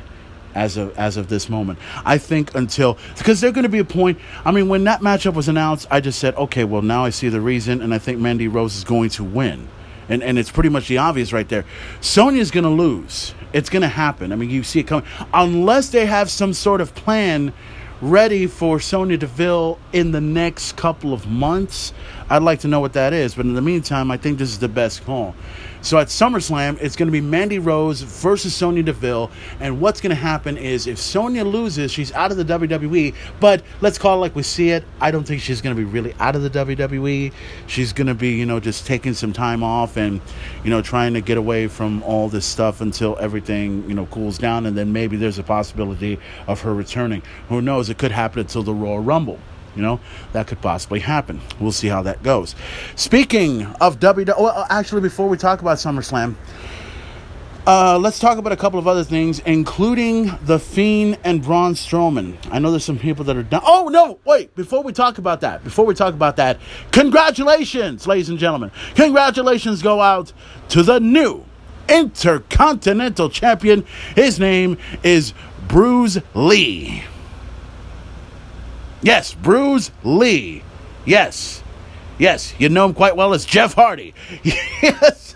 [0.54, 1.78] as of as of this moment.
[2.04, 4.18] I think until because there's going to be a point.
[4.44, 7.28] I mean, when that matchup was announced, I just said, okay, well now I see
[7.28, 9.68] the reason, and I think Mandy Rose is going to win,
[10.08, 11.64] and and it's pretty much the obvious right there.
[12.00, 13.34] Sonya's going to lose.
[13.52, 14.32] It's going to happen.
[14.32, 17.52] I mean, you see it coming unless they have some sort of plan
[18.00, 21.92] ready for Sonya Deville in the next couple of months.
[22.30, 24.60] I'd like to know what that is, but in the meantime, I think this is
[24.60, 25.34] the best call.
[25.82, 29.30] So at SummerSlam, it's going to be Mandy Rose versus Sonya Deville.
[29.60, 33.14] And what's going to happen is if Sonya loses, she's out of the WWE.
[33.40, 34.84] But let's call it like we see it.
[35.00, 37.32] I don't think she's going to be really out of the WWE.
[37.66, 40.20] She's going to be, you know, just taking some time off and,
[40.62, 44.36] you know, trying to get away from all this stuff until everything, you know, cools
[44.36, 44.66] down.
[44.66, 47.22] And then maybe there's a possibility of her returning.
[47.48, 47.88] Who knows?
[47.88, 49.40] It could happen until the Royal Rumble.
[49.76, 50.00] You know,
[50.32, 51.40] that could possibly happen.
[51.58, 52.54] We'll see how that goes.
[52.96, 56.34] Speaking of WWE, well, actually, before we talk about SummerSlam,
[57.66, 62.36] uh, let's talk about a couple of other things, including The Fiend and Braun Strowman.
[62.50, 63.62] I know there's some people that are done.
[63.64, 66.58] Oh, no, wait, before we talk about that, before we talk about that,
[66.90, 68.70] congratulations, ladies and gentlemen.
[68.94, 70.32] Congratulations go out
[70.70, 71.44] to the new
[71.88, 73.84] Intercontinental Champion.
[74.16, 75.34] His name is
[75.68, 77.04] Bruce Lee.
[79.02, 80.62] Yes, Bruce Lee.
[81.04, 81.62] Yes.
[82.18, 84.14] Yes, you know him quite well as Jeff Hardy.
[84.82, 85.34] Yes.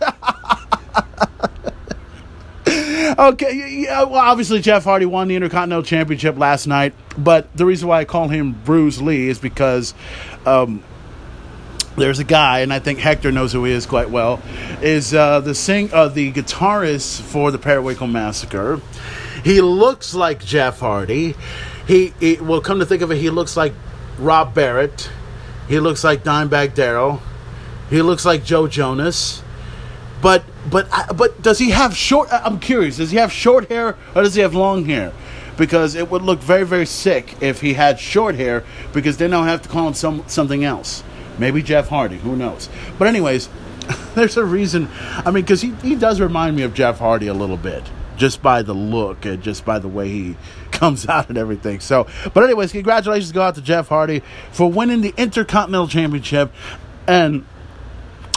[3.18, 7.88] okay, yeah, well, obviously Jeff Hardy won the Intercontinental Championship last night, but the reason
[7.88, 9.94] why I call him Bruce Lee is because
[10.46, 10.83] um,
[11.96, 14.42] there's a guy, and I think Hector knows who he is quite well,
[14.83, 18.81] is uh, the sing uh, the guitarist for the Periwinkle Massacre.
[19.42, 21.35] He looks like Jeff Hardy.
[21.86, 23.74] He, he well, come to think of it, he looks like
[24.18, 25.10] Rob Barrett.
[25.68, 27.22] He looks like Dimebag Darrell.
[27.90, 29.42] He looks like Joe Jonas.
[30.20, 32.28] But but but does he have short?
[32.32, 32.96] I'm curious.
[32.96, 35.12] Does he have short hair or does he have long hair?
[35.56, 38.64] Because it would look very very sick if he had short hair.
[38.92, 41.04] Because then I'll have to call him some something else.
[41.38, 42.18] Maybe Jeff Hardy.
[42.18, 42.68] Who knows?
[42.98, 43.48] But anyways,
[44.14, 44.88] there's a reason.
[45.26, 47.84] I mean, because he he does remind me of Jeff Hardy a little bit
[48.16, 50.36] just by the look and just by the way he
[50.74, 51.80] comes out and everything.
[51.80, 56.52] So, but anyways, congratulations go out to Jeff Hardy for winning the Intercontinental Championship
[57.06, 57.44] and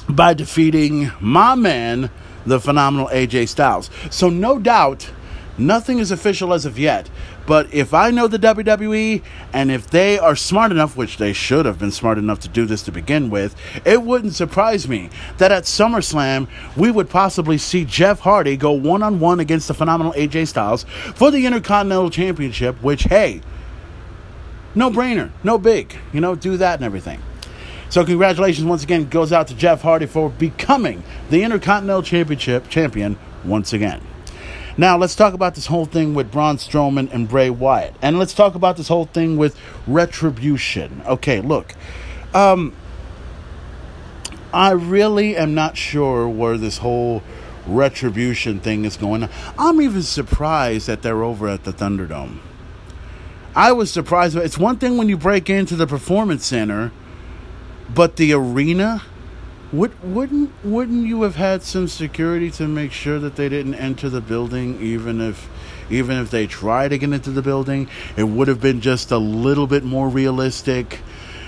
[0.10, 2.10] by defeating my man,
[2.46, 3.90] the phenomenal AJ Styles.
[4.10, 5.10] So, no doubt,
[5.58, 7.10] nothing is official as of yet,
[7.46, 9.22] but if I know the WWE
[9.54, 12.66] and if they are smart enough, which they should have been smart enough to do
[12.66, 17.86] this to begin with, it wouldn't surprise me that at SummerSlam we would possibly see
[17.86, 20.84] Jeff Hardy go one on one against the phenomenal AJ Styles
[21.16, 23.42] for the Intercontinental Championship, which, hey,
[24.76, 25.98] no brainer, no big.
[26.14, 27.22] You know, do that and everything.
[27.90, 33.18] So congratulations once again goes out to Jeff Hardy for becoming the Intercontinental Championship champion
[33.46, 34.02] once again.
[34.80, 37.96] Now, let's talk about this whole thing with Braun Strowman and Bray Wyatt.
[38.02, 41.02] And let's talk about this whole thing with retribution.
[41.08, 41.74] Okay, look.
[42.34, 42.76] Um,
[44.54, 47.24] I really am not sure where this whole
[47.66, 49.28] retribution thing is going.
[49.58, 52.38] I'm even surprised that they're over at the Thunderdome.
[53.56, 54.36] I was surprised.
[54.38, 56.92] It's one thing when you break into the performance center,
[57.94, 59.02] but the arena
[59.72, 64.10] would, wouldn't wouldn't you have had some security to make sure that they didn't enter
[64.10, 65.50] the building, even if
[65.90, 69.18] even if they try to get into the building, it would have been just a
[69.18, 71.00] little bit more realistic.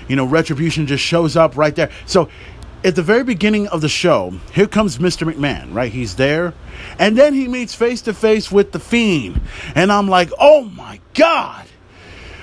[0.08, 1.90] You know, Retribution just shows up right there.
[2.06, 2.28] So
[2.82, 5.30] at the very beginning of the show, here comes Mr.
[5.30, 5.92] McMahon, right?
[5.92, 6.54] He's there.
[6.98, 9.40] And then he meets face to face with the Fiend.
[9.74, 11.66] And I'm like, oh my God.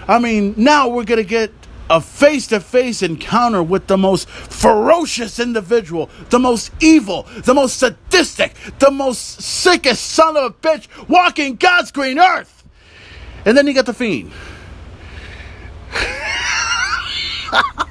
[0.07, 1.51] I mean, now we're to get
[1.89, 7.78] a face to face encounter with the most ferocious individual, the most evil, the most
[7.78, 12.63] sadistic, the most sickest son of a bitch walking God's green earth.
[13.45, 14.32] And then you got the Fiend.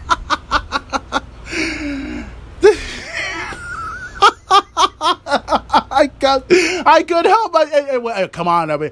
[5.97, 7.57] I got, I could help.
[7.57, 8.90] I, eh, eh, I, I, eh, come on, I mean,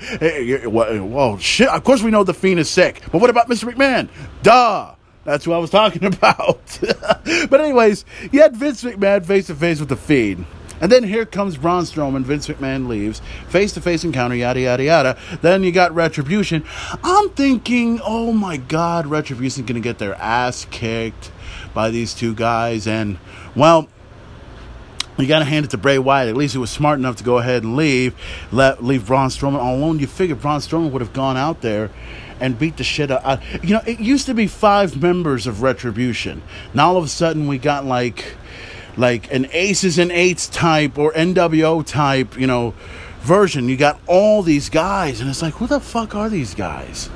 [0.71, 1.69] whoa, shit.
[1.69, 3.71] Of course, we know the fiend is sick, but what about Mr.
[3.71, 4.09] McMahon?
[4.43, 4.95] Duh.
[5.25, 6.79] That's what I was talking about.
[7.51, 10.47] but anyways, you had Vince McMahon face to face with the Fiend.
[10.81, 12.25] And then here comes Braun Strowman.
[12.25, 13.23] Vince McMahon leaves.
[13.49, 15.19] Face to face encounter, yada, yada, yada.
[15.41, 16.65] Then you got Retribution.
[17.03, 21.31] I'm thinking, oh my God, Retribution's going to get their ass kicked
[21.73, 22.87] by these two guys.
[22.87, 23.19] And,
[23.55, 23.89] well,
[25.19, 26.29] you got to hand it to Bray Wyatt.
[26.29, 28.15] At least he was smart enough to go ahead and leave,
[28.51, 29.99] let leave Braun Strowman alone.
[29.99, 31.91] You figure Braun Strowman would have gone out there
[32.41, 33.41] and beat the shit out.
[33.63, 36.43] You know, it used to be five members of Retribution.
[36.73, 38.37] Now all of a sudden we got like,
[38.97, 42.75] like an Aces and Eights type or NWO type, you know,
[43.21, 43.69] version.
[43.69, 47.09] You got all these guys, and it's like, who the fuck are these guys?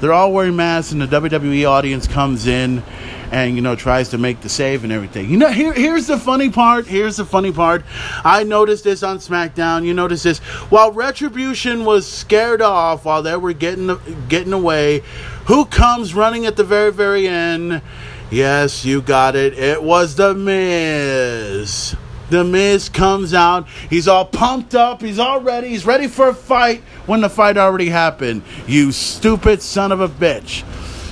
[0.00, 2.82] They're all wearing masks, and the WWE audience comes in
[3.30, 5.30] and you know tries to make the save and everything.
[5.30, 6.86] You know, here here's the funny part.
[6.86, 7.84] Here's the funny part.
[8.24, 9.84] I noticed this on SmackDown.
[9.84, 10.38] You notice this
[10.68, 13.98] while Retribution was scared off while they were getting
[14.28, 15.02] getting away.
[15.46, 17.82] Who comes running at the very very end?
[18.30, 19.58] Yes, you got it.
[19.58, 21.96] It was the Miz.
[22.30, 23.68] The Miz comes out.
[23.90, 25.02] He's all pumped up.
[25.02, 25.68] He's all ready.
[25.68, 28.42] He's ready for a fight when the fight already happened.
[28.66, 30.64] You stupid son of a bitch.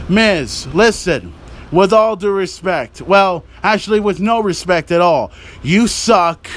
[0.08, 1.34] Miz, listen
[1.70, 3.02] with all due respect.
[3.02, 5.32] Well, actually, with no respect at all.
[5.62, 6.48] You suck.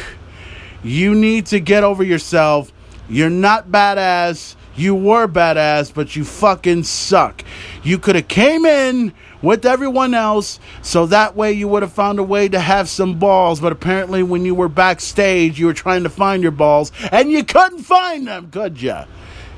[0.83, 2.71] You need to get over yourself.
[3.09, 4.55] You're not badass.
[4.75, 7.43] You were badass, but you fucking suck.
[7.83, 12.19] You could have came in with everyone else so that way you would have found
[12.19, 13.59] a way to have some balls.
[13.59, 17.43] But apparently when you were backstage you were trying to find your balls and you
[17.43, 18.51] couldn't find them.
[18.51, 19.05] Could ya?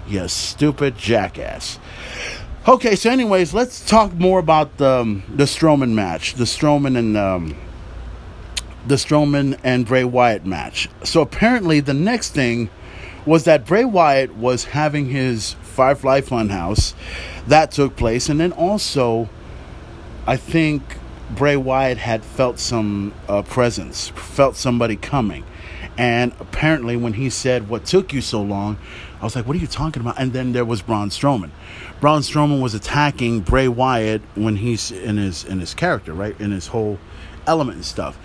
[0.08, 1.80] You stupid jackass.
[2.66, 7.18] Okay, so anyways, let's talk more about the um, the Strowman match, the Strowman and
[7.18, 7.58] um,
[8.88, 10.88] the Strowman and Bray Wyatt match.
[11.04, 12.70] So apparently, the next thing
[13.26, 16.94] was that Bray Wyatt was having his Firefly Funhouse.
[17.48, 19.28] That took place, and then also,
[20.26, 20.98] I think
[21.32, 25.44] Bray Wyatt had felt some uh, presence, felt somebody coming.
[25.98, 28.78] And apparently, when he said, What took you so long?
[29.22, 30.20] I was like, What are you talking about?
[30.20, 31.52] And then there was Braun Strowman.
[32.00, 36.40] Braun Strowman was attacking Bray Wyatt when he's in his in his character, right?
[36.40, 37.00] In his whole
[37.46, 38.18] element and stuff.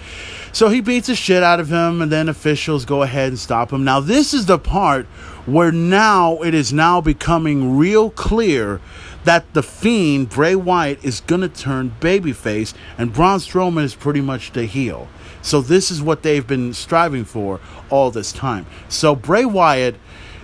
[0.53, 3.73] So he beats the shit out of him, and then officials go ahead and stop
[3.73, 3.85] him.
[3.85, 5.07] Now, this is the part
[5.47, 8.81] where now it is now becoming real clear
[9.25, 14.53] that the fiend Bray Wyatt is gonna turn babyface, and Braun Strowman is pretty much
[14.53, 15.09] the heel.
[15.43, 17.61] So this is what they've been striving for
[17.91, 18.67] all this time.
[18.89, 19.97] So Bray Wyatt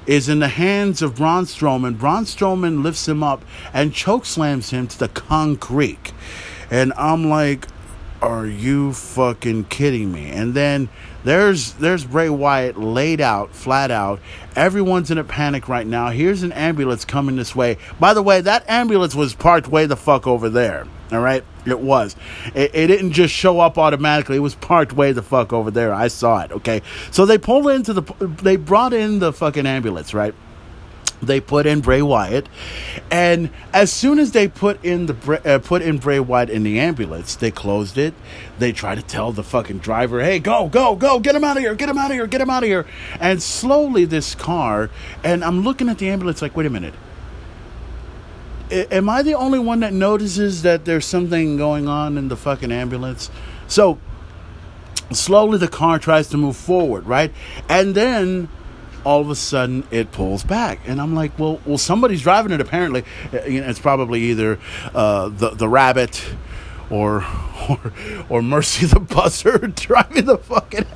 [0.07, 1.99] is in the hands of Braun Strowman.
[1.99, 6.13] Braun Strowman lifts him up and chokeslams him to the concrete.
[6.71, 7.67] And I'm like,
[8.21, 10.31] are you fucking kidding me?
[10.31, 10.89] And then
[11.25, 14.21] there's there's Bray Wyatt laid out, flat out.
[14.57, 16.11] Everyone's in a panic right now.
[16.11, 17.77] Here's an ambulance coming this way.
[17.99, 20.87] By the way, that ambulance was parked way the fuck over there.
[21.13, 22.17] All right, it was.
[22.55, 24.37] It, it, didn't just show up automatically.
[24.37, 25.93] It was parked way the fuck over there.
[25.93, 26.53] I saw it.
[26.53, 28.03] Okay, so they pulled into the.
[28.43, 30.35] They brought in the fucking ambulance, right?
[31.25, 32.49] They put in Bray Wyatt,
[33.11, 36.79] and as soon as they put in the uh, put in Bray Wyatt in the
[36.79, 38.15] ambulance, they closed it.
[38.59, 41.19] They try to tell the fucking driver, "Hey, go, go, go!
[41.19, 41.75] Get him out of here!
[41.75, 42.27] Get him out of here!
[42.27, 42.87] Get him out of here!"
[43.21, 44.91] And slowly, this car,
[45.23, 46.95] and I'm looking at the ambulance like, "Wait a minute."
[48.71, 52.73] am I the only one that notices that there's something going on in the fucking
[52.73, 53.31] ambulance?
[53.69, 53.99] So
[55.13, 57.33] slowly the car tries to move forward, right?
[57.69, 58.49] And then
[59.05, 62.61] all of a sudden it pulls back, and I'm like, well, well, somebody's driving it.
[62.61, 63.03] Apparently,
[63.33, 64.59] uh, it's probably either
[64.95, 66.25] uh, the the rabbit
[66.91, 67.25] or
[67.69, 67.93] or
[68.29, 70.87] or Mercy the Buzzard driving the fucking.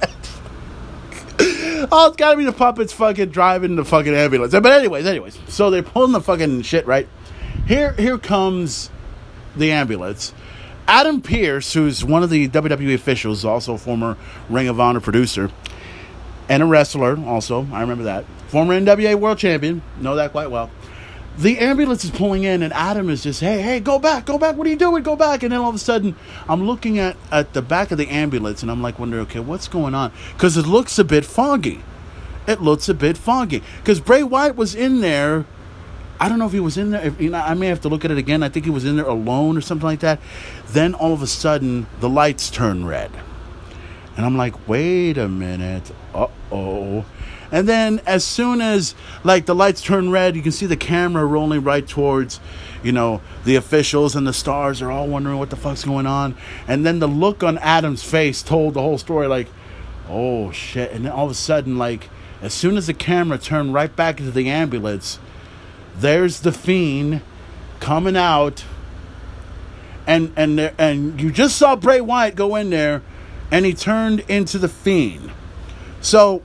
[1.93, 4.53] oh, it's gotta be the puppets fucking driving the fucking ambulance.
[4.53, 7.09] But anyways, anyways, so they're pulling the fucking shit right
[7.69, 8.91] here, here comes
[9.55, 10.33] the ambulance.
[10.87, 14.17] Adam Pearce, who's one of the WWE officials, also former
[14.49, 15.51] Ring of Honor producer
[16.49, 18.25] and a wrestler, also I remember that.
[18.49, 20.71] former NWA World Champion, know that quite well.
[21.37, 24.57] The ambulance is pulling in, and Adam is just, hey, hey, go back, go back.
[24.57, 25.05] What are you doing?
[25.05, 25.45] Go back.
[25.45, 26.17] And then all of a sudden,
[26.49, 29.69] I'm looking at, at the back of the ambulance, and I'm like, wondering, okay, what's
[29.69, 30.11] going on?
[30.33, 31.85] Because it looks a bit foggy.
[32.49, 33.63] It looks a bit foggy.
[33.77, 35.45] Because Bray Wyatt was in there.
[36.19, 37.07] I don't know if he was in there.
[37.07, 38.43] If, you know, I may have to look at it again.
[38.43, 40.19] I think he was in there alone or something like that.
[40.67, 43.13] Then all of a sudden, the lights turn red.
[44.19, 45.93] And I'm like, wait a minute.
[46.13, 47.05] Uh oh.
[47.53, 51.25] And then as soon as like the lights turn red, you can see the camera
[51.25, 52.41] rolling right towards,
[52.83, 56.37] you know, the officials and the stars are all wondering what the fuck's going on.
[56.67, 59.47] And then the look on Adam's face told the whole story like,
[60.09, 60.91] oh shit.
[60.91, 62.11] And then all of a sudden, like,
[62.43, 65.21] as soon as the camera turned right back into the ambulance,
[65.97, 67.23] there's the fiend
[67.79, 68.65] coming out.
[70.09, 73.01] And and there and you just saw Bray Wyatt go in there
[73.51, 75.31] and he turned into the fiend.
[76.01, 76.43] So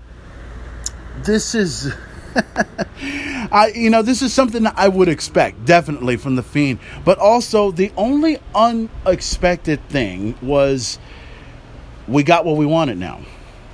[1.23, 1.93] this is
[2.35, 7.19] I you know this is something that I would expect definitely from the fiend, but
[7.19, 10.99] also the only unexpected thing was
[12.07, 13.21] we got what we wanted now.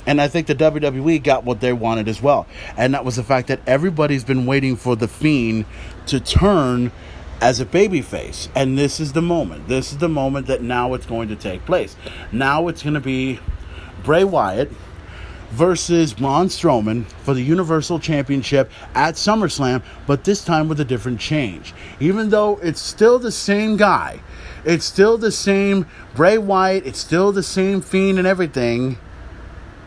[0.06, 2.48] And I think the WWE got what they wanted as well.
[2.78, 5.66] And that was the fact that everybody's been waiting for the fiend
[6.08, 6.92] to turn
[7.42, 8.50] as a babyface.
[8.56, 9.68] And this is the moment.
[9.68, 11.96] This is the moment that now it's going to take place.
[12.32, 13.40] Now it's going to be
[14.04, 14.72] Bray Wyatt
[15.52, 21.20] versus Braun Strowman for the Universal Championship at SummerSlam, but this time with a different
[21.20, 21.74] change.
[22.00, 24.22] Even though it's still the same guy,
[24.64, 28.98] it's still the same Bray Wyatt, it's still the same Fiend and everything,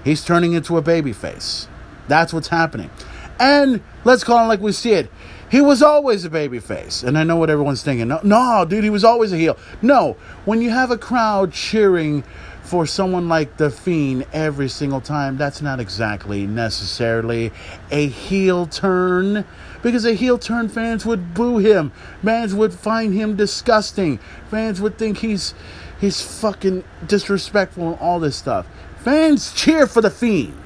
[0.04, 1.68] he's turning into a babyface.
[2.08, 2.90] That's what's happening.
[3.38, 5.10] And let's call it like we see it.
[5.52, 7.04] He was always a babyface.
[7.04, 8.08] And I know what everyone's thinking.
[8.08, 9.58] No, no, dude, he was always a heel.
[9.82, 12.24] No, when you have a crowd cheering
[12.62, 17.52] for someone like The Fiend every single time, that's not exactly necessarily
[17.90, 19.44] a heel turn.
[19.82, 21.92] Because a heel turn, fans would boo him.
[22.24, 24.20] Fans would find him disgusting.
[24.50, 25.52] Fans would think he's
[26.00, 28.66] he's fucking disrespectful and all this stuff.
[29.00, 30.58] Fans cheer for The Fiend.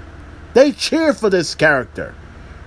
[0.54, 2.14] They cheer for this character.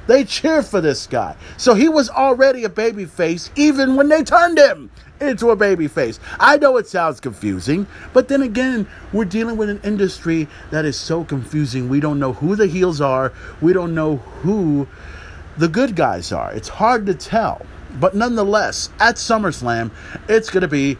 [0.09, 1.35] They cheer for this guy.
[1.57, 4.89] So he was already a baby face even when they turned him
[5.21, 6.19] into a baby face.
[6.39, 10.97] I know it sounds confusing, but then again, we're dealing with an industry that is
[10.97, 11.89] so confusing.
[11.89, 13.31] We don't know who the heels are,
[13.61, 14.87] we don't know who
[15.59, 16.51] the good guys are.
[16.53, 17.63] It's hard to tell.
[17.99, 19.91] But nonetheless, at SummerSlam,
[20.27, 20.97] it's going to be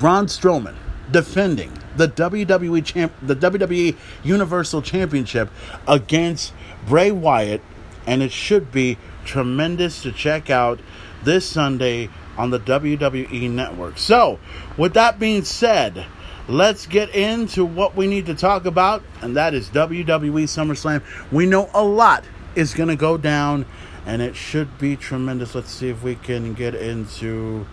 [0.00, 0.74] Braun Strowman
[1.12, 5.50] defending the WWE champ, the WWE Universal Championship
[5.86, 6.52] against
[6.88, 7.62] Bray Wyatt
[8.06, 10.80] and it should be tremendous to check out
[11.24, 13.98] this Sunday on the WWE Network.
[13.98, 14.38] So,
[14.76, 16.06] with that being said,
[16.48, 21.02] let's get into what we need to talk about, and that is WWE SummerSlam.
[21.32, 23.66] We know a lot is going to go down,
[24.04, 25.54] and it should be tremendous.
[25.54, 27.66] Let's see if we can get into.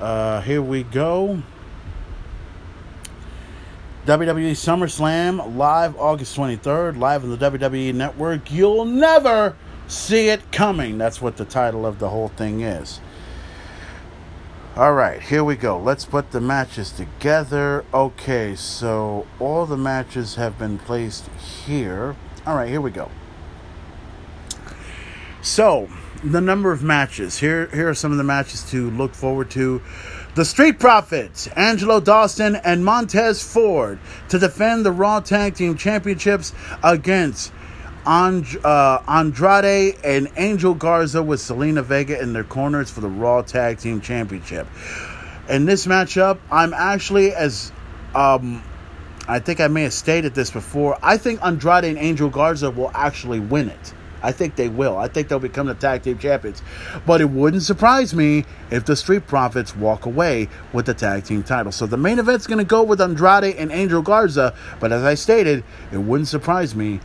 [0.00, 1.42] Uh, here we go.
[4.06, 8.50] WWE SummerSlam live August 23rd, live on the WWE Network.
[8.50, 9.54] You'll never
[9.86, 10.98] see it coming.
[10.98, 12.98] That's what the title of the whole thing is.
[14.74, 15.78] All right, here we go.
[15.78, 17.84] Let's put the matches together.
[17.94, 21.28] Okay, so all the matches have been placed
[21.64, 22.16] here.
[22.44, 23.08] All right, here we go.
[25.42, 25.88] So,
[26.24, 27.38] the number of matches.
[27.38, 29.80] Here here are some of the matches to look forward to
[30.34, 33.98] the Street Profits, Angelo Dawkins and Montez Ford,
[34.30, 36.52] to defend the Raw Tag Team Championships
[36.82, 37.52] against
[38.06, 43.42] And- uh, Andrade and Angel Garza with Zelina Vega in their corners for the Raw
[43.42, 44.66] Tag Team Championship.
[45.48, 47.70] In this matchup, I'm actually as
[48.14, 48.62] um,
[49.28, 50.98] I think I may have stated this before.
[51.02, 53.94] I think Andrade and Angel Garza will actually win it.
[54.22, 54.96] I think they will.
[54.96, 56.62] I think they'll become the tag team champions.
[57.06, 61.42] But it wouldn't surprise me if the Street Profits walk away with the tag team
[61.42, 61.72] title.
[61.72, 64.54] So the main event's going to go with Andrade and Angel Garza.
[64.80, 67.00] But as I stated, it wouldn't surprise me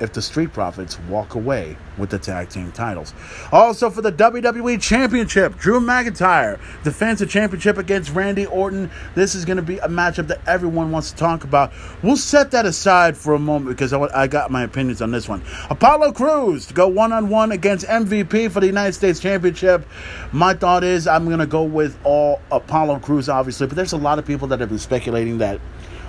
[0.00, 3.14] if the Street Profits walk away with the tag team titles.
[3.52, 8.90] Also for the WWE Championship, Drew McIntyre defends the championship against Randy Orton.
[9.14, 11.72] This is going to be a matchup that everyone wants to talk about.
[12.02, 15.28] We'll set that aside for a moment because I, I got my opinions on this
[15.28, 15.42] one.
[15.68, 19.86] Apollo Crews to go one on one against MVP for the United States Championship.
[20.32, 23.98] My thought is I'm going to go with all Apollo Crews, obviously, but there's a
[23.98, 25.60] lot of people that have been speculating that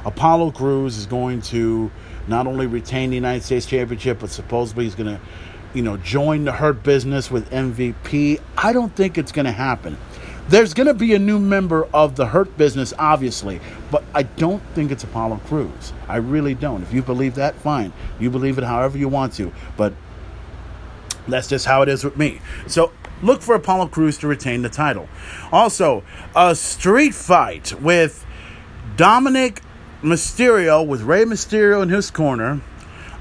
[0.05, 1.91] Apollo Crews is going to
[2.27, 5.21] not only retain the United States Championship, but supposedly he's going to,
[5.73, 8.39] you know, join the Hurt Business with MVP.
[8.57, 9.97] I don't think it's going to happen.
[10.47, 14.61] There's going to be a new member of the Hurt Business, obviously, but I don't
[14.73, 15.93] think it's Apollo Crews.
[16.07, 16.81] I really don't.
[16.81, 17.93] If you believe that, fine.
[18.19, 19.93] You believe it however you want to, but
[21.27, 22.41] That's just how it is with me.
[22.67, 22.91] So
[23.21, 25.07] look for Apollo Crews to retain the title.
[25.51, 26.03] Also,
[26.35, 28.25] a street fight with
[28.95, 29.61] Dominik
[30.01, 32.61] Mysterio with Rey Mysterio in his corner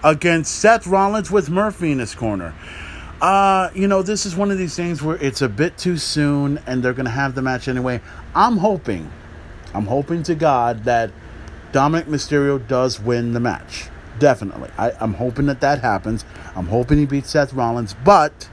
[0.03, 2.55] against Seth Rollins with Murphy in his corner.
[3.20, 6.59] Uh, you know, this is one of these things where it's a bit too soon
[6.66, 8.01] and they're going to have the match anyway.
[8.35, 9.12] I'm hoping,
[9.74, 11.11] I'm hoping to God that
[11.72, 13.89] Dominik Mysterio does win the match.
[14.18, 14.70] Definitely.
[14.78, 16.24] I, I'm hoping that that happens.
[16.57, 18.49] I'm hoping he beats Seth Rollins, but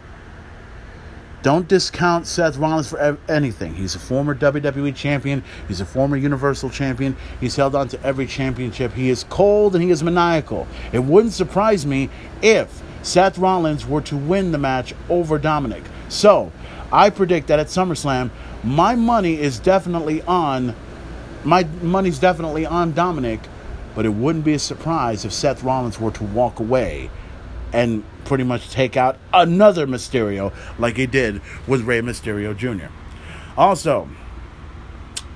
[1.48, 3.74] don't discount Seth Rollins for anything.
[3.74, 5.46] He's a former WWE champion.
[5.70, 7.16] He's a former Universal champion.
[7.40, 8.92] He's held on to every championship.
[8.92, 10.68] He is cold and he is maniacal.
[10.92, 12.10] It wouldn't surprise me
[12.42, 15.86] if Seth Rollins were to win the match over Dominik.
[16.10, 16.52] So,
[16.92, 18.30] I predict that at SummerSlam,
[18.62, 20.76] my money is definitely on
[21.46, 23.40] my money's definitely on Dominik,
[23.96, 27.10] but it wouldn't be a surprise if Seth Rollins were to walk away
[27.72, 32.92] and pretty much take out another Mysterio like he did with Rey Mysterio Jr.
[33.58, 34.08] Also,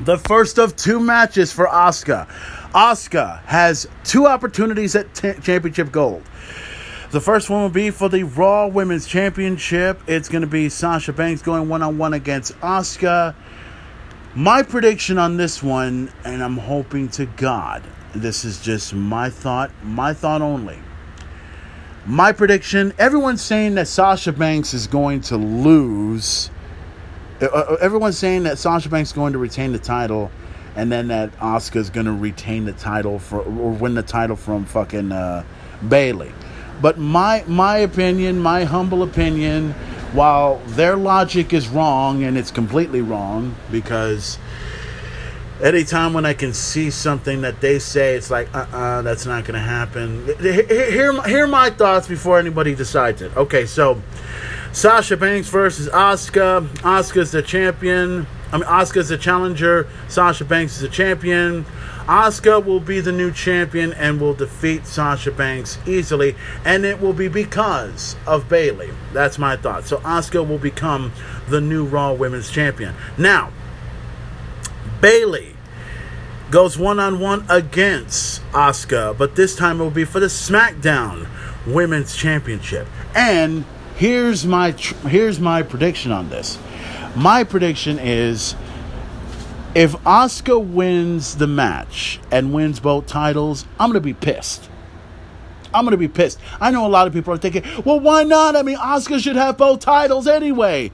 [0.01, 2.27] the first of two matches for Asuka.
[2.73, 6.23] Asuka has two opportunities at t- Championship Gold.
[7.11, 10.01] The first one will be for the Raw Women's Championship.
[10.07, 13.35] It's going to be Sasha Banks going one on one against Asuka.
[14.33, 17.83] My prediction on this one, and I'm hoping to God,
[18.15, 20.79] this is just my thought, my thought only.
[22.05, 26.49] My prediction everyone's saying that Sasha Banks is going to lose.
[27.39, 30.31] Uh, uh, everyone's saying that Sasha Banks is going to retain the title,
[30.75, 34.35] and then that Asuka is going to retain the title for or win the title
[34.35, 35.43] from fucking uh,
[35.87, 36.31] Bayley.
[36.81, 39.73] But my my opinion, my humble opinion,
[40.13, 44.39] while their logic is wrong and it's completely wrong because
[45.61, 49.45] anytime when I can see something that they say, it's like, uh uh-uh, that's not
[49.45, 50.25] going to happen.
[50.39, 53.35] Hear, hear my thoughts before anybody decides it.
[53.37, 54.01] Okay, so
[54.71, 56.67] Sasha Banks versus Asuka.
[56.77, 58.27] Asuka's the champion.
[58.51, 59.87] I mean, Asuka's the challenger.
[60.07, 61.65] Sasha Banks is the champion.
[62.05, 66.35] Asuka will be the new champion and will defeat Sasha Banks easily,
[66.65, 68.89] and it will be because of Bayley.
[69.13, 69.85] That's my thought.
[69.85, 71.13] So Asuka will become
[71.47, 72.95] the new Raw Women's Champion.
[73.17, 73.51] Now,
[75.01, 75.55] Bayley
[76.51, 81.27] goes one on one against Asuka, but this time it will be for the SmackDown
[81.65, 82.87] Women's Championship.
[83.15, 86.59] And here's my tr- here's my prediction on this.
[87.15, 88.55] My prediction is
[89.73, 94.69] if Asuka wins the match and wins both titles, I'm going to be pissed.
[95.73, 96.39] I'm going to be pissed.
[96.59, 98.57] I know a lot of people are thinking, well, why not?
[98.57, 100.91] I mean, Asuka should have both titles anyway.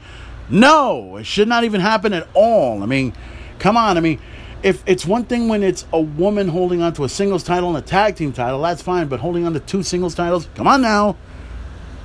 [0.49, 2.84] No, it should not even happen at all.
[2.84, 3.14] I mean,
[3.60, 3.97] come on.
[3.97, 4.20] I mean,
[4.64, 7.78] if it's one thing when it's a woman holding on to a singles title and
[7.78, 9.08] a tag team title, that's fine.
[9.08, 11.16] But holding on to two singles titles, come on now.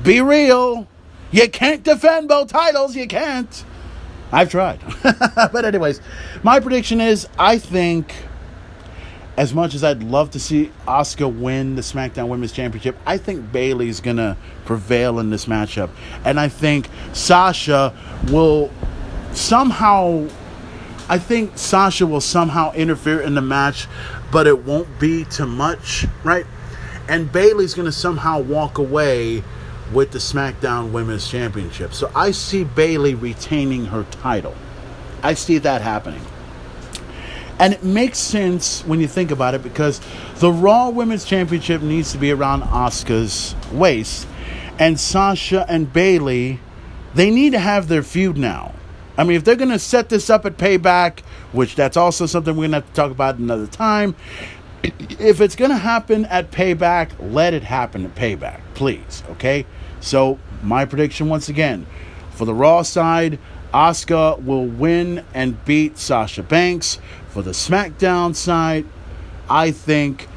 [0.02, 0.86] Be real.
[1.30, 2.94] You can't defend both titles.
[2.94, 3.64] You can't.
[4.30, 4.80] I've tried.
[5.02, 6.00] but, anyways,
[6.42, 8.14] my prediction is I think,
[9.36, 13.52] as much as I'd love to see Asuka win the SmackDown Women's Championship, I think
[13.52, 15.90] Bayley's going to prevail in this matchup.
[16.24, 17.94] And I think Sasha
[18.30, 18.70] will
[19.32, 20.28] somehow.
[21.08, 23.86] I think Sasha will somehow interfere in the match,
[24.30, 26.46] but it won't be too much, right?
[27.08, 29.42] And Bayley's going to somehow walk away
[29.92, 31.92] with the SmackDown Women's Championship.
[31.92, 34.54] So I see Bayley retaining her title.
[35.22, 36.22] I see that happening.
[37.58, 40.00] And it makes sense when you think about it because
[40.36, 44.26] the Raw Women's Championship needs to be around Asuka's waist.
[44.78, 46.58] And Sasha and Bayley,
[47.14, 48.74] they need to have their feud now.
[49.16, 51.20] I mean, if they're going to set this up at Payback,
[51.52, 54.14] which that's also something we're going to have to talk about another time,
[54.82, 59.66] if it's going to happen at Payback, let it happen at Payback, please, okay?
[60.00, 61.86] So, my prediction once again
[62.30, 63.38] for the Raw side,
[63.72, 66.98] Asuka will win and beat Sasha Banks.
[67.28, 68.84] For the SmackDown side,
[69.48, 70.28] I think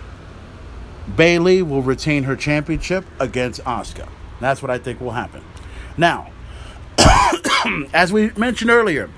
[1.15, 4.07] Bayley will retain her championship against Asuka.
[4.39, 5.43] That's what I think will happen.
[5.97, 6.32] Now,
[7.93, 9.09] as we mentioned earlier,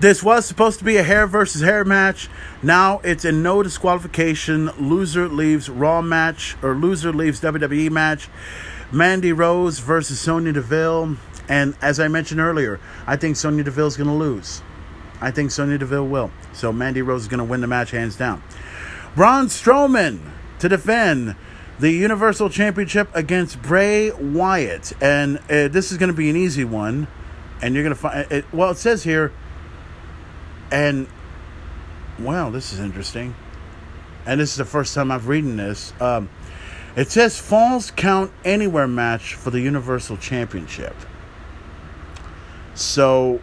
[0.00, 2.28] this was supposed to be a hair versus hair match.
[2.62, 4.66] Now it's a no disqualification.
[4.78, 8.28] Loser leaves Raw match or loser leaves WWE match.
[8.90, 11.16] Mandy Rose versus Sonya Deville.
[11.48, 14.60] And as I mentioned earlier, I think Sonya Deville is going to lose.
[15.20, 16.32] I think Sonya Deville will.
[16.52, 18.42] So Mandy Rose is going to win the match hands down.
[19.14, 20.18] Braun Strowman
[20.58, 21.36] to defend
[21.82, 24.92] the Universal Championship against Bray Wyatt.
[25.02, 27.08] And uh, this is going to be an easy one.
[27.60, 28.44] And you're going to find it.
[28.52, 29.32] Well, it says here,
[30.70, 31.08] and
[32.20, 33.34] wow, this is interesting.
[34.26, 35.92] And this is the first time I've reading this.
[36.00, 36.30] Um,
[36.94, 40.94] It says Falls Count Anywhere match for the Universal Championship.
[42.76, 43.40] So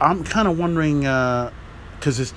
[0.00, 2.34] I'm kind of wondering because uh, it's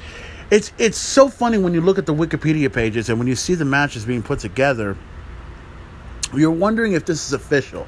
[0.51, 3.55] it's it's so funny when you look at the Wikipedia pages and when you see
[3.55, 4.95] the matches being put together.
[6.35, 7.87] You're wondering if this is official.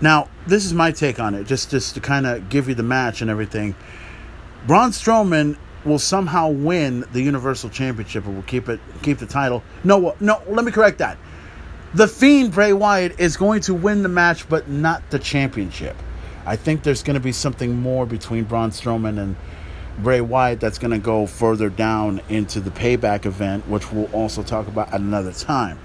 [0.00, 2.82] Now, this is my take on it, just just to kind of give you the
[2.82, 3.74] match and everything.
[4.66, 9.62] Braun Strowman will somehow win the Universal Championship or will keep it keep the title.
[9.84, 11.18] No, no, let me correct that.
[11.92, 15.96] The Fiend Bray Wyatt is going to win the match, but not the championship.
[16.46, 19.36] I think there's going to be something more between Braun Strowman and
[20.02, 24.42] Bray Wyatt that's going to go further down into the payback event, which we'll also
[24.42, 25.78] talk about at another time.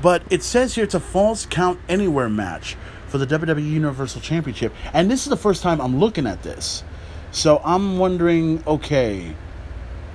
[0.00, 2.76] But it says here it's a falls count anywhere match
[3.08, 4.72] for the WWE Universal Championship.
[4.92, 6.82] And this is the first time I'm looking at this.
[7.30, 9.34] So I'm wondering okay,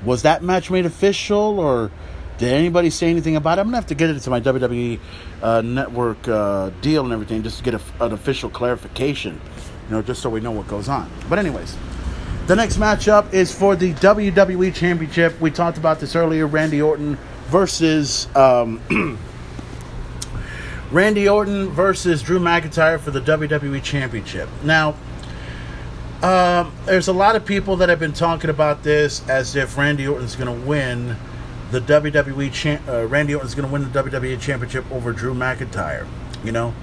[0.06, 1.92] was that match made official or
[2.38, 3.62] did anybody say anything about it?
[3.62, 5.00] I'm going to have to get it into my WWE
[5.42, 9.42] uh, network uh, deal and everything just to get a, an official clarification,
[9.90, 11.10] you know, just so we know what goes on.
[11.30, 11.76] But, anyways.
[12.48, 15.38] The next matchup is for the WWE Championship.
[15.42, 16.48] We talked about this earlier.
[16.48, 17.18] Randy Orton
[17.48, 18.80] versus um,
[20.92, 24.48] Randy Orton versus Drew McIntyre for the WWE Championship.
[24.64, 24.96] Now,
[26.24, 30.08] um, there's a lot of people that have been talking about this as if Randy
[30.08, 31.18] Orton's going to win
[31.72, 32.54] the WWE.
[32.54, 36.08] Cha- uh, Randy Orton's going to win the WWE Championship over Drew McIntyre.
[36.46, 36.74] You know,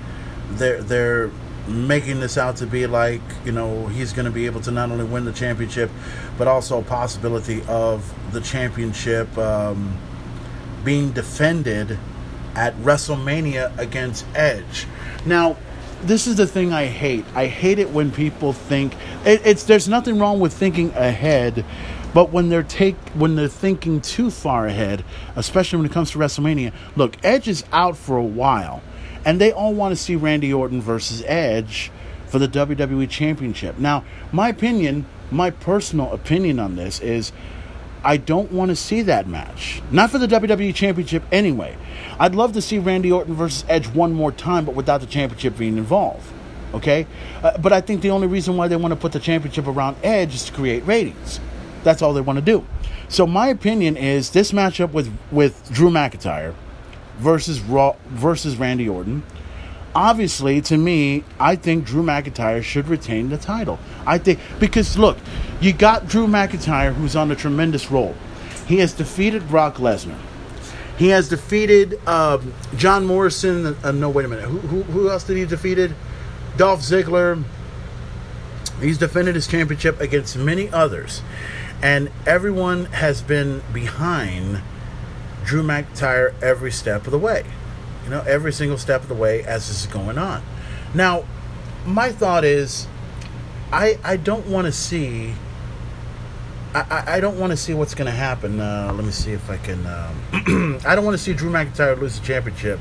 [0.50, 1.30] they're they're
[1.66, 4.90] making this out to be like you know he's going to be able to not
[4.90, 5.90] only win the championship
[6.36, 9.96] but also possibility of the championship um,
[10.84, 11.98] being defended
[12.54, 14.86] at WrestleMania against Edge.
[15.26, 15.56] Now,
[16.02, 17.24] this is the thing I hate.
[17.34, 18.94] I hate it when people think
[19.24, 21.64] it, it's there's nothing wrong with thinking ahead,
[22.12, 25.04] but when they're take when they're thinking too far ahead,
[25.34, 26.72] especially when it comes to WrestleMania.
[26.94, 28.82] Look, Edge is out for a while
[29.24, 31.90] and they all want to see Randy Orton versus Edge
[32.26, 33.78] for the WWE Championship.
[33.78, 37.32] Now, my opinion, my personal opinion on this is
[38.04, 39.80] I don't want to see that match.
[39.90, 41.76] Not for the WWE Championship anyway.
[42.18, 45.56] I'd love to see Randy Orton versus Edge one more time, but without the championship
[45.56, 46.30] being involved.
[46.74, 47.06] Okay?
[47.42, 49.96] Uh, but I think the only reason why they want to put the championship around
[50.02, 51.40] Edge is to create ratings.
[51.82, 52.66] That's all they want to do.
[53.08, 56.54] So my opinion is this matchup with, with Drew McIntyre
[57.18, 59.22] versus Raw versus Randy Orton.
[59.94, 63.78] Obviously, to me, I think Drew McIntyre should retain the title.
[64.06, 65.18] I think because look,
[65.60, 68.14] you got Drew McIntyre who's on a tremendous roll.
[68.66, 70.18] He has defeated Brock Lesnar.
[70.96, 73.76] He has defeated um, John Morrison.
[73.82, 74.44] Uh, no, wait a minute.
[74.44, 75.94] Who, who, who else did he defeated?
[76.56, 77.42] Dolph Ziggler.
[78.80, 81.22] He's defended his championship against many others,
[81.82, 84.60] and everyone has been behind
[85.44, 87.44] Drew McIntyre every step of the way.
[88.04, 90.42] You know, every single step of the way as this is going on.
[90.94, 91.24] Now,
[91.86, 92.86] my thought is,
[93.72, 95.34] I I don't want to see.
[96.74, 98.58] I, I don't want to see what's going to happen.
[98.58, 99.86] Uh, let me see if I can.
[99.86, 102.80] Um, I don't want to see Drew McIntyre lose the championship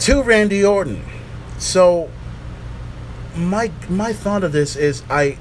[0.00, 1.04] to Randy Orton.
[1.58, 2.10] So
[3.34, 5.38] my my thought of this is I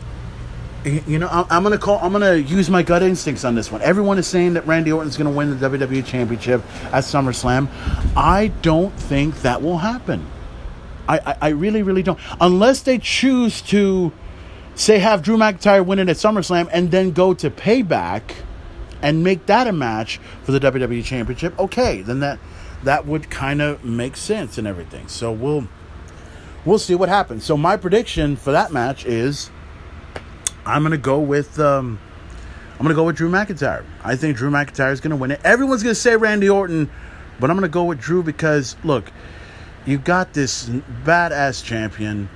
[0.88, 2.00] you know, I'm gonna call.
[2.02, 3.82] I'm gonna use my gut instincts on this one.
[3.82, 7.68] Everyone is saying that Randy Orton's gonna win the WWE Championship at SummerSlam.
[8.16, 10.26] I don't think that will happen.
[11.08, 12.20] I, I, I really, really don't.
[12.40, 14.12] Unless they choose to
[14.76, 18.22] say have Drew McIntyre win it at SummerSlam and then go to Payback
[19.02, 21.58] and make that a match for the WWE Championship.
[21.60, 22.40] Okay, then that
[22.84, 25.08] that would kind of make sense and everything.
[25.08, 25.68] So we'll
[26.66, 27.44] we'll see what happens.
[27.44, 29.50] So my prediction for that match is
[30.68, 32.00] I'm gonna go with um,
[32.74, 33.84] I'm gonna go with Drew McIntyre.
[34.04, 35.40] I think Drew McIntyre is gonna win it.
[35.44, 36.90] Everyone's gonna say Randy Orton,
[37.40, 39.12] but I'm gonna go with Drew because look,
[39.86, 40.70] you got this
[41.06, 42.30] badass champion.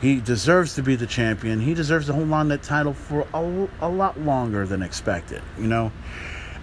[0.00, 1.60] He deserves to be the champion.
[1.60, 5.42] He deserves to hold on that title for a, a lot longer than expected.
[5.58, 5.92] You know,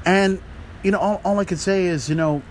[0.05, 0.41] and
[0.84, 2.41] you know all, all I can say is you know,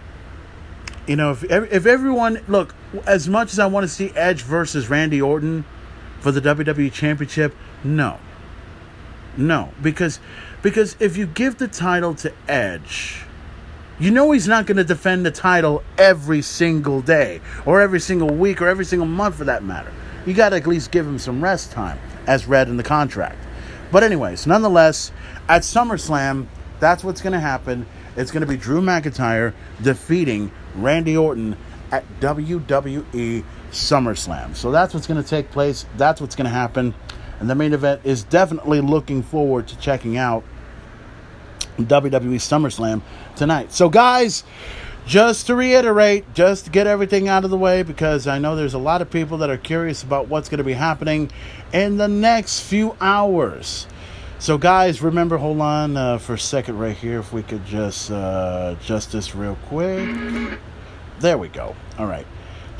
[1.08, 2.74] you know if if everyone look
[3.06, 5.64] as much as I want to see Edge versus Randy Orton
[6.20, 8.18] for the WWE Championship, no.
[9.36, 10.20] No, because
[10.62, 13.24] because if you give the title to Edge,
[13.98, 18.28] you know he's not going to defend the title every single day or every single
[18.28, 19.92] week or every single month for that matter.
[20.26, 23.38] You got to at least give him some rest time as read in the contract.
[23.90, 25.12] But anyways, nonetheless,
[25.48, 26.46] at SummerSlam,
[26.78, 27.86] that's what's going to happen.
[28.16, 31.56] It's going to be Drew McIntyre defeating Randy Orton
[31.90, 34.54] at WWE SummerSlam.
[34.54, 35.86] So that's what's going to take place.
[35.96, 36.94] That's what's going to happen.
[37.40, 40.44] And the main event is definitely looking forward to checking out
[41.78, 43.02] WWE SummerSlam
[43.34, 43.72] tonight.
[43.72, 44.44] So, guys,
[45.06, 48.74] just to reiterate, just to get everything out of the way, because I know there's
[48.74, 51.30] a lot of people that are curious about what's going to be happening
[51.72, 53.86] in the next few hours.
[54.38, 57.20] So, guys, remember, hold on uh, for a second right here.
[57.20, 60.58] If we could just uh, adjust this real quick.
[61.20, 61.74] There we go.
[61.98, 62.26] All right.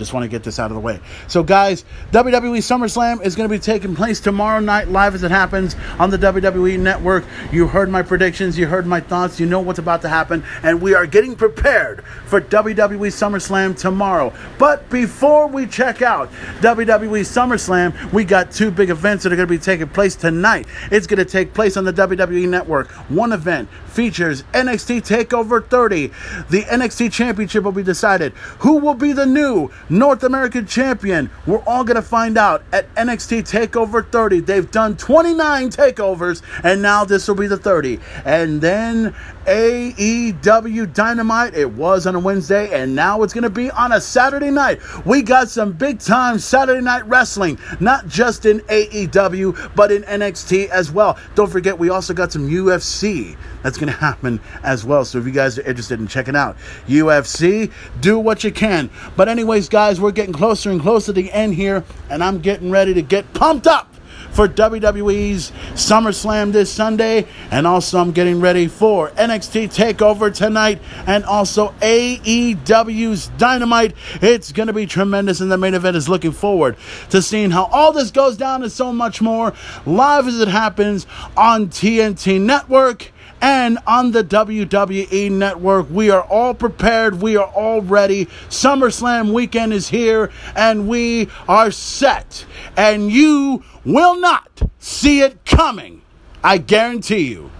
[0.01, 0.99] Just want to get this out of the way.
[1.29, 5.31] So, guys, WWE SummerSlam is going to be taking place tomorrow night live as it
[5.31, 7.27] happens on the WWE Network.
[7.53, 10.81] You heard my predictions, you heard my thoughts, you know what's about to happen, and
[10.81, 14.33] we are getting prepared for WWE SummerSlam tomorrow.
[14.59, 19.49] But before we check out WWE SummerSlam, we got two big events that are going
[19.49, 20.67] to be taking place tonight.
[20.91, 22.91] It's going to take place on the WWE Network.
[23.11, 26.07] One event features NXT TakeOver 30.
[26.49, 28.33] The NXT Championship will be decided.
[28.61, 31.31] Who will be the new North American Champion?
[31.47, 34.41] We're all going to find out at NXT TakeOver 30.
[34.41, 38.01] They've done 29 takeovers, and now this will be the 30.
[38.25, 39.15] And then
[39.47, 41.55] AEW Dynamite.
[41.55, 44.81] It was on a Wednesday, and now it's going to be on a Saturday night.
[45.07, 50.69] We got some big time Saturday night wrestling, not just in AEW, but in NXT
[50.69, 51.19] as well.
[51.35, 55.05] Don't forget, we also got some UFC that's going to happen as well.
[55.05, 58.91] So if you guys are interested in checking out UFC, do what you can.
[59.17, 62.71] But, anyways, guys, we're getting closer and closer to the end here, and I'm getting
[62.71, 63.91] ready to get pumped up
[64.33, 67.27] for WWE's SummerSlam this Sunday.
[67.51, 73.95] And also, I'm getting ready for NXT TakeOver tonight and also AEW's Dynamite.
[74.23, 76.77] It's going to be tremendous, and the main event is looking forward
[77.11, 79.53] to seeing how all this goes down and so much more
[79.87, 81.07] live as it happens
[81.37, 85.89] on TNT Network and on the WWE network.
[85.91, 87.23] We are all prepared.
[87.23, 88.27] We are all ready.
[88.49, 92.45] SummerSlam weekend is here and we are set.
[92.77, 96.03] And you will not see it coming.
[96.43, 97.51] I guarantee you.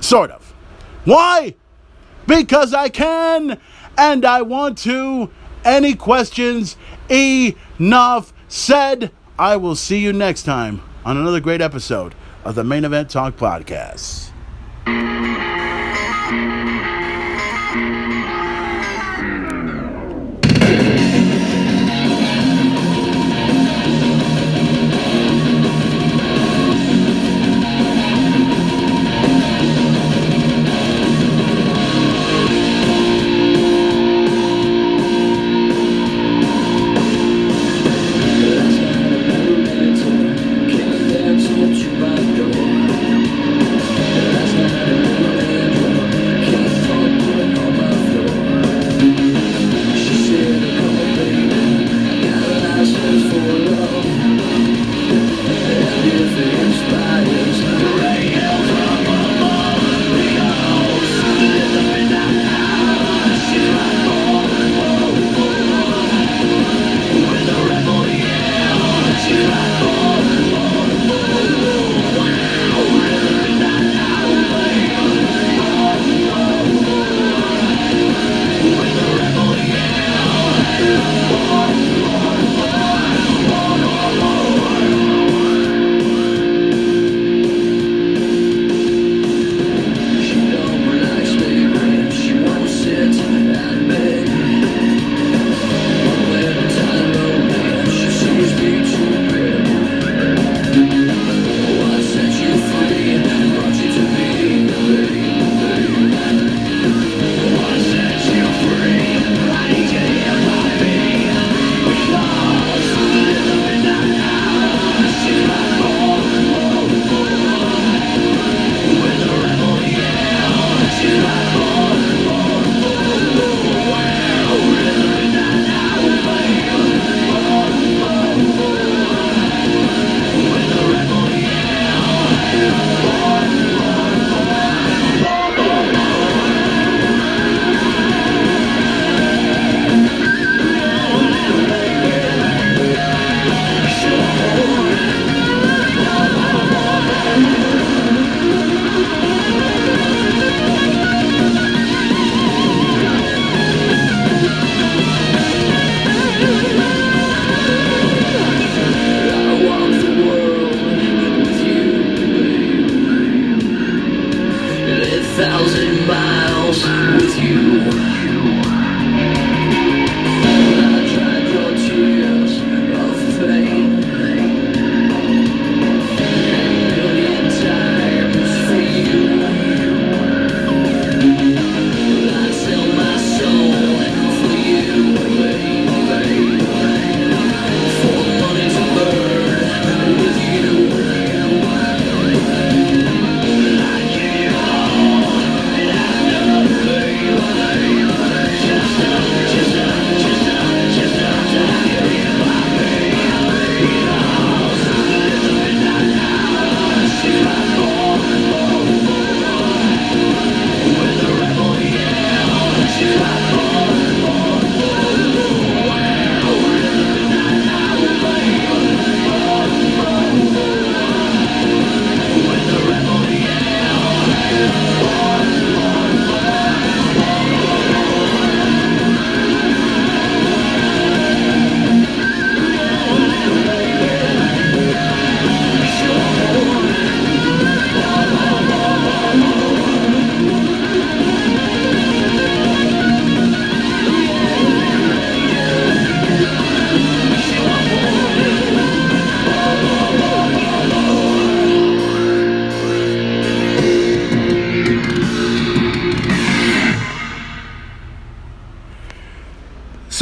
[0.00, 0.54] Sort of.
[1.04, 1.54] Why?
[2.26, 3.60] Because I can
[3.96, 5.30] and I want to.
[5.64, 6.76] Any questions?
[7.10, 9.10] Enough said.
[9.38, 13.36] I will see you next time on another great episode of the Main Event Talk
[13.36, 14.30] Podcast.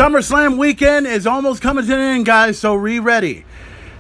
[0.06, 3.44] SummerSlam weekend is almost coming to an end, guys, so re ready.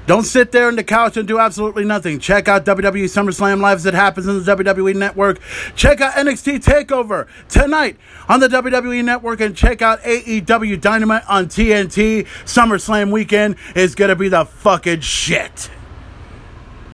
[0.06, 2.20] Don't sit there on the couch and do absolutely nothing.
[2.20, 5.40] Check out WWE SummerSlam Live as it happens on the WWE Network.
[5.74, 7.96] Check out NXT TakeOver tonight
[8.28, 12.24] on the WWE Network and check out AEW Dynamite on TNT.
[12.44, 15.65] SummerSlam weekend is going to be the fucking shit.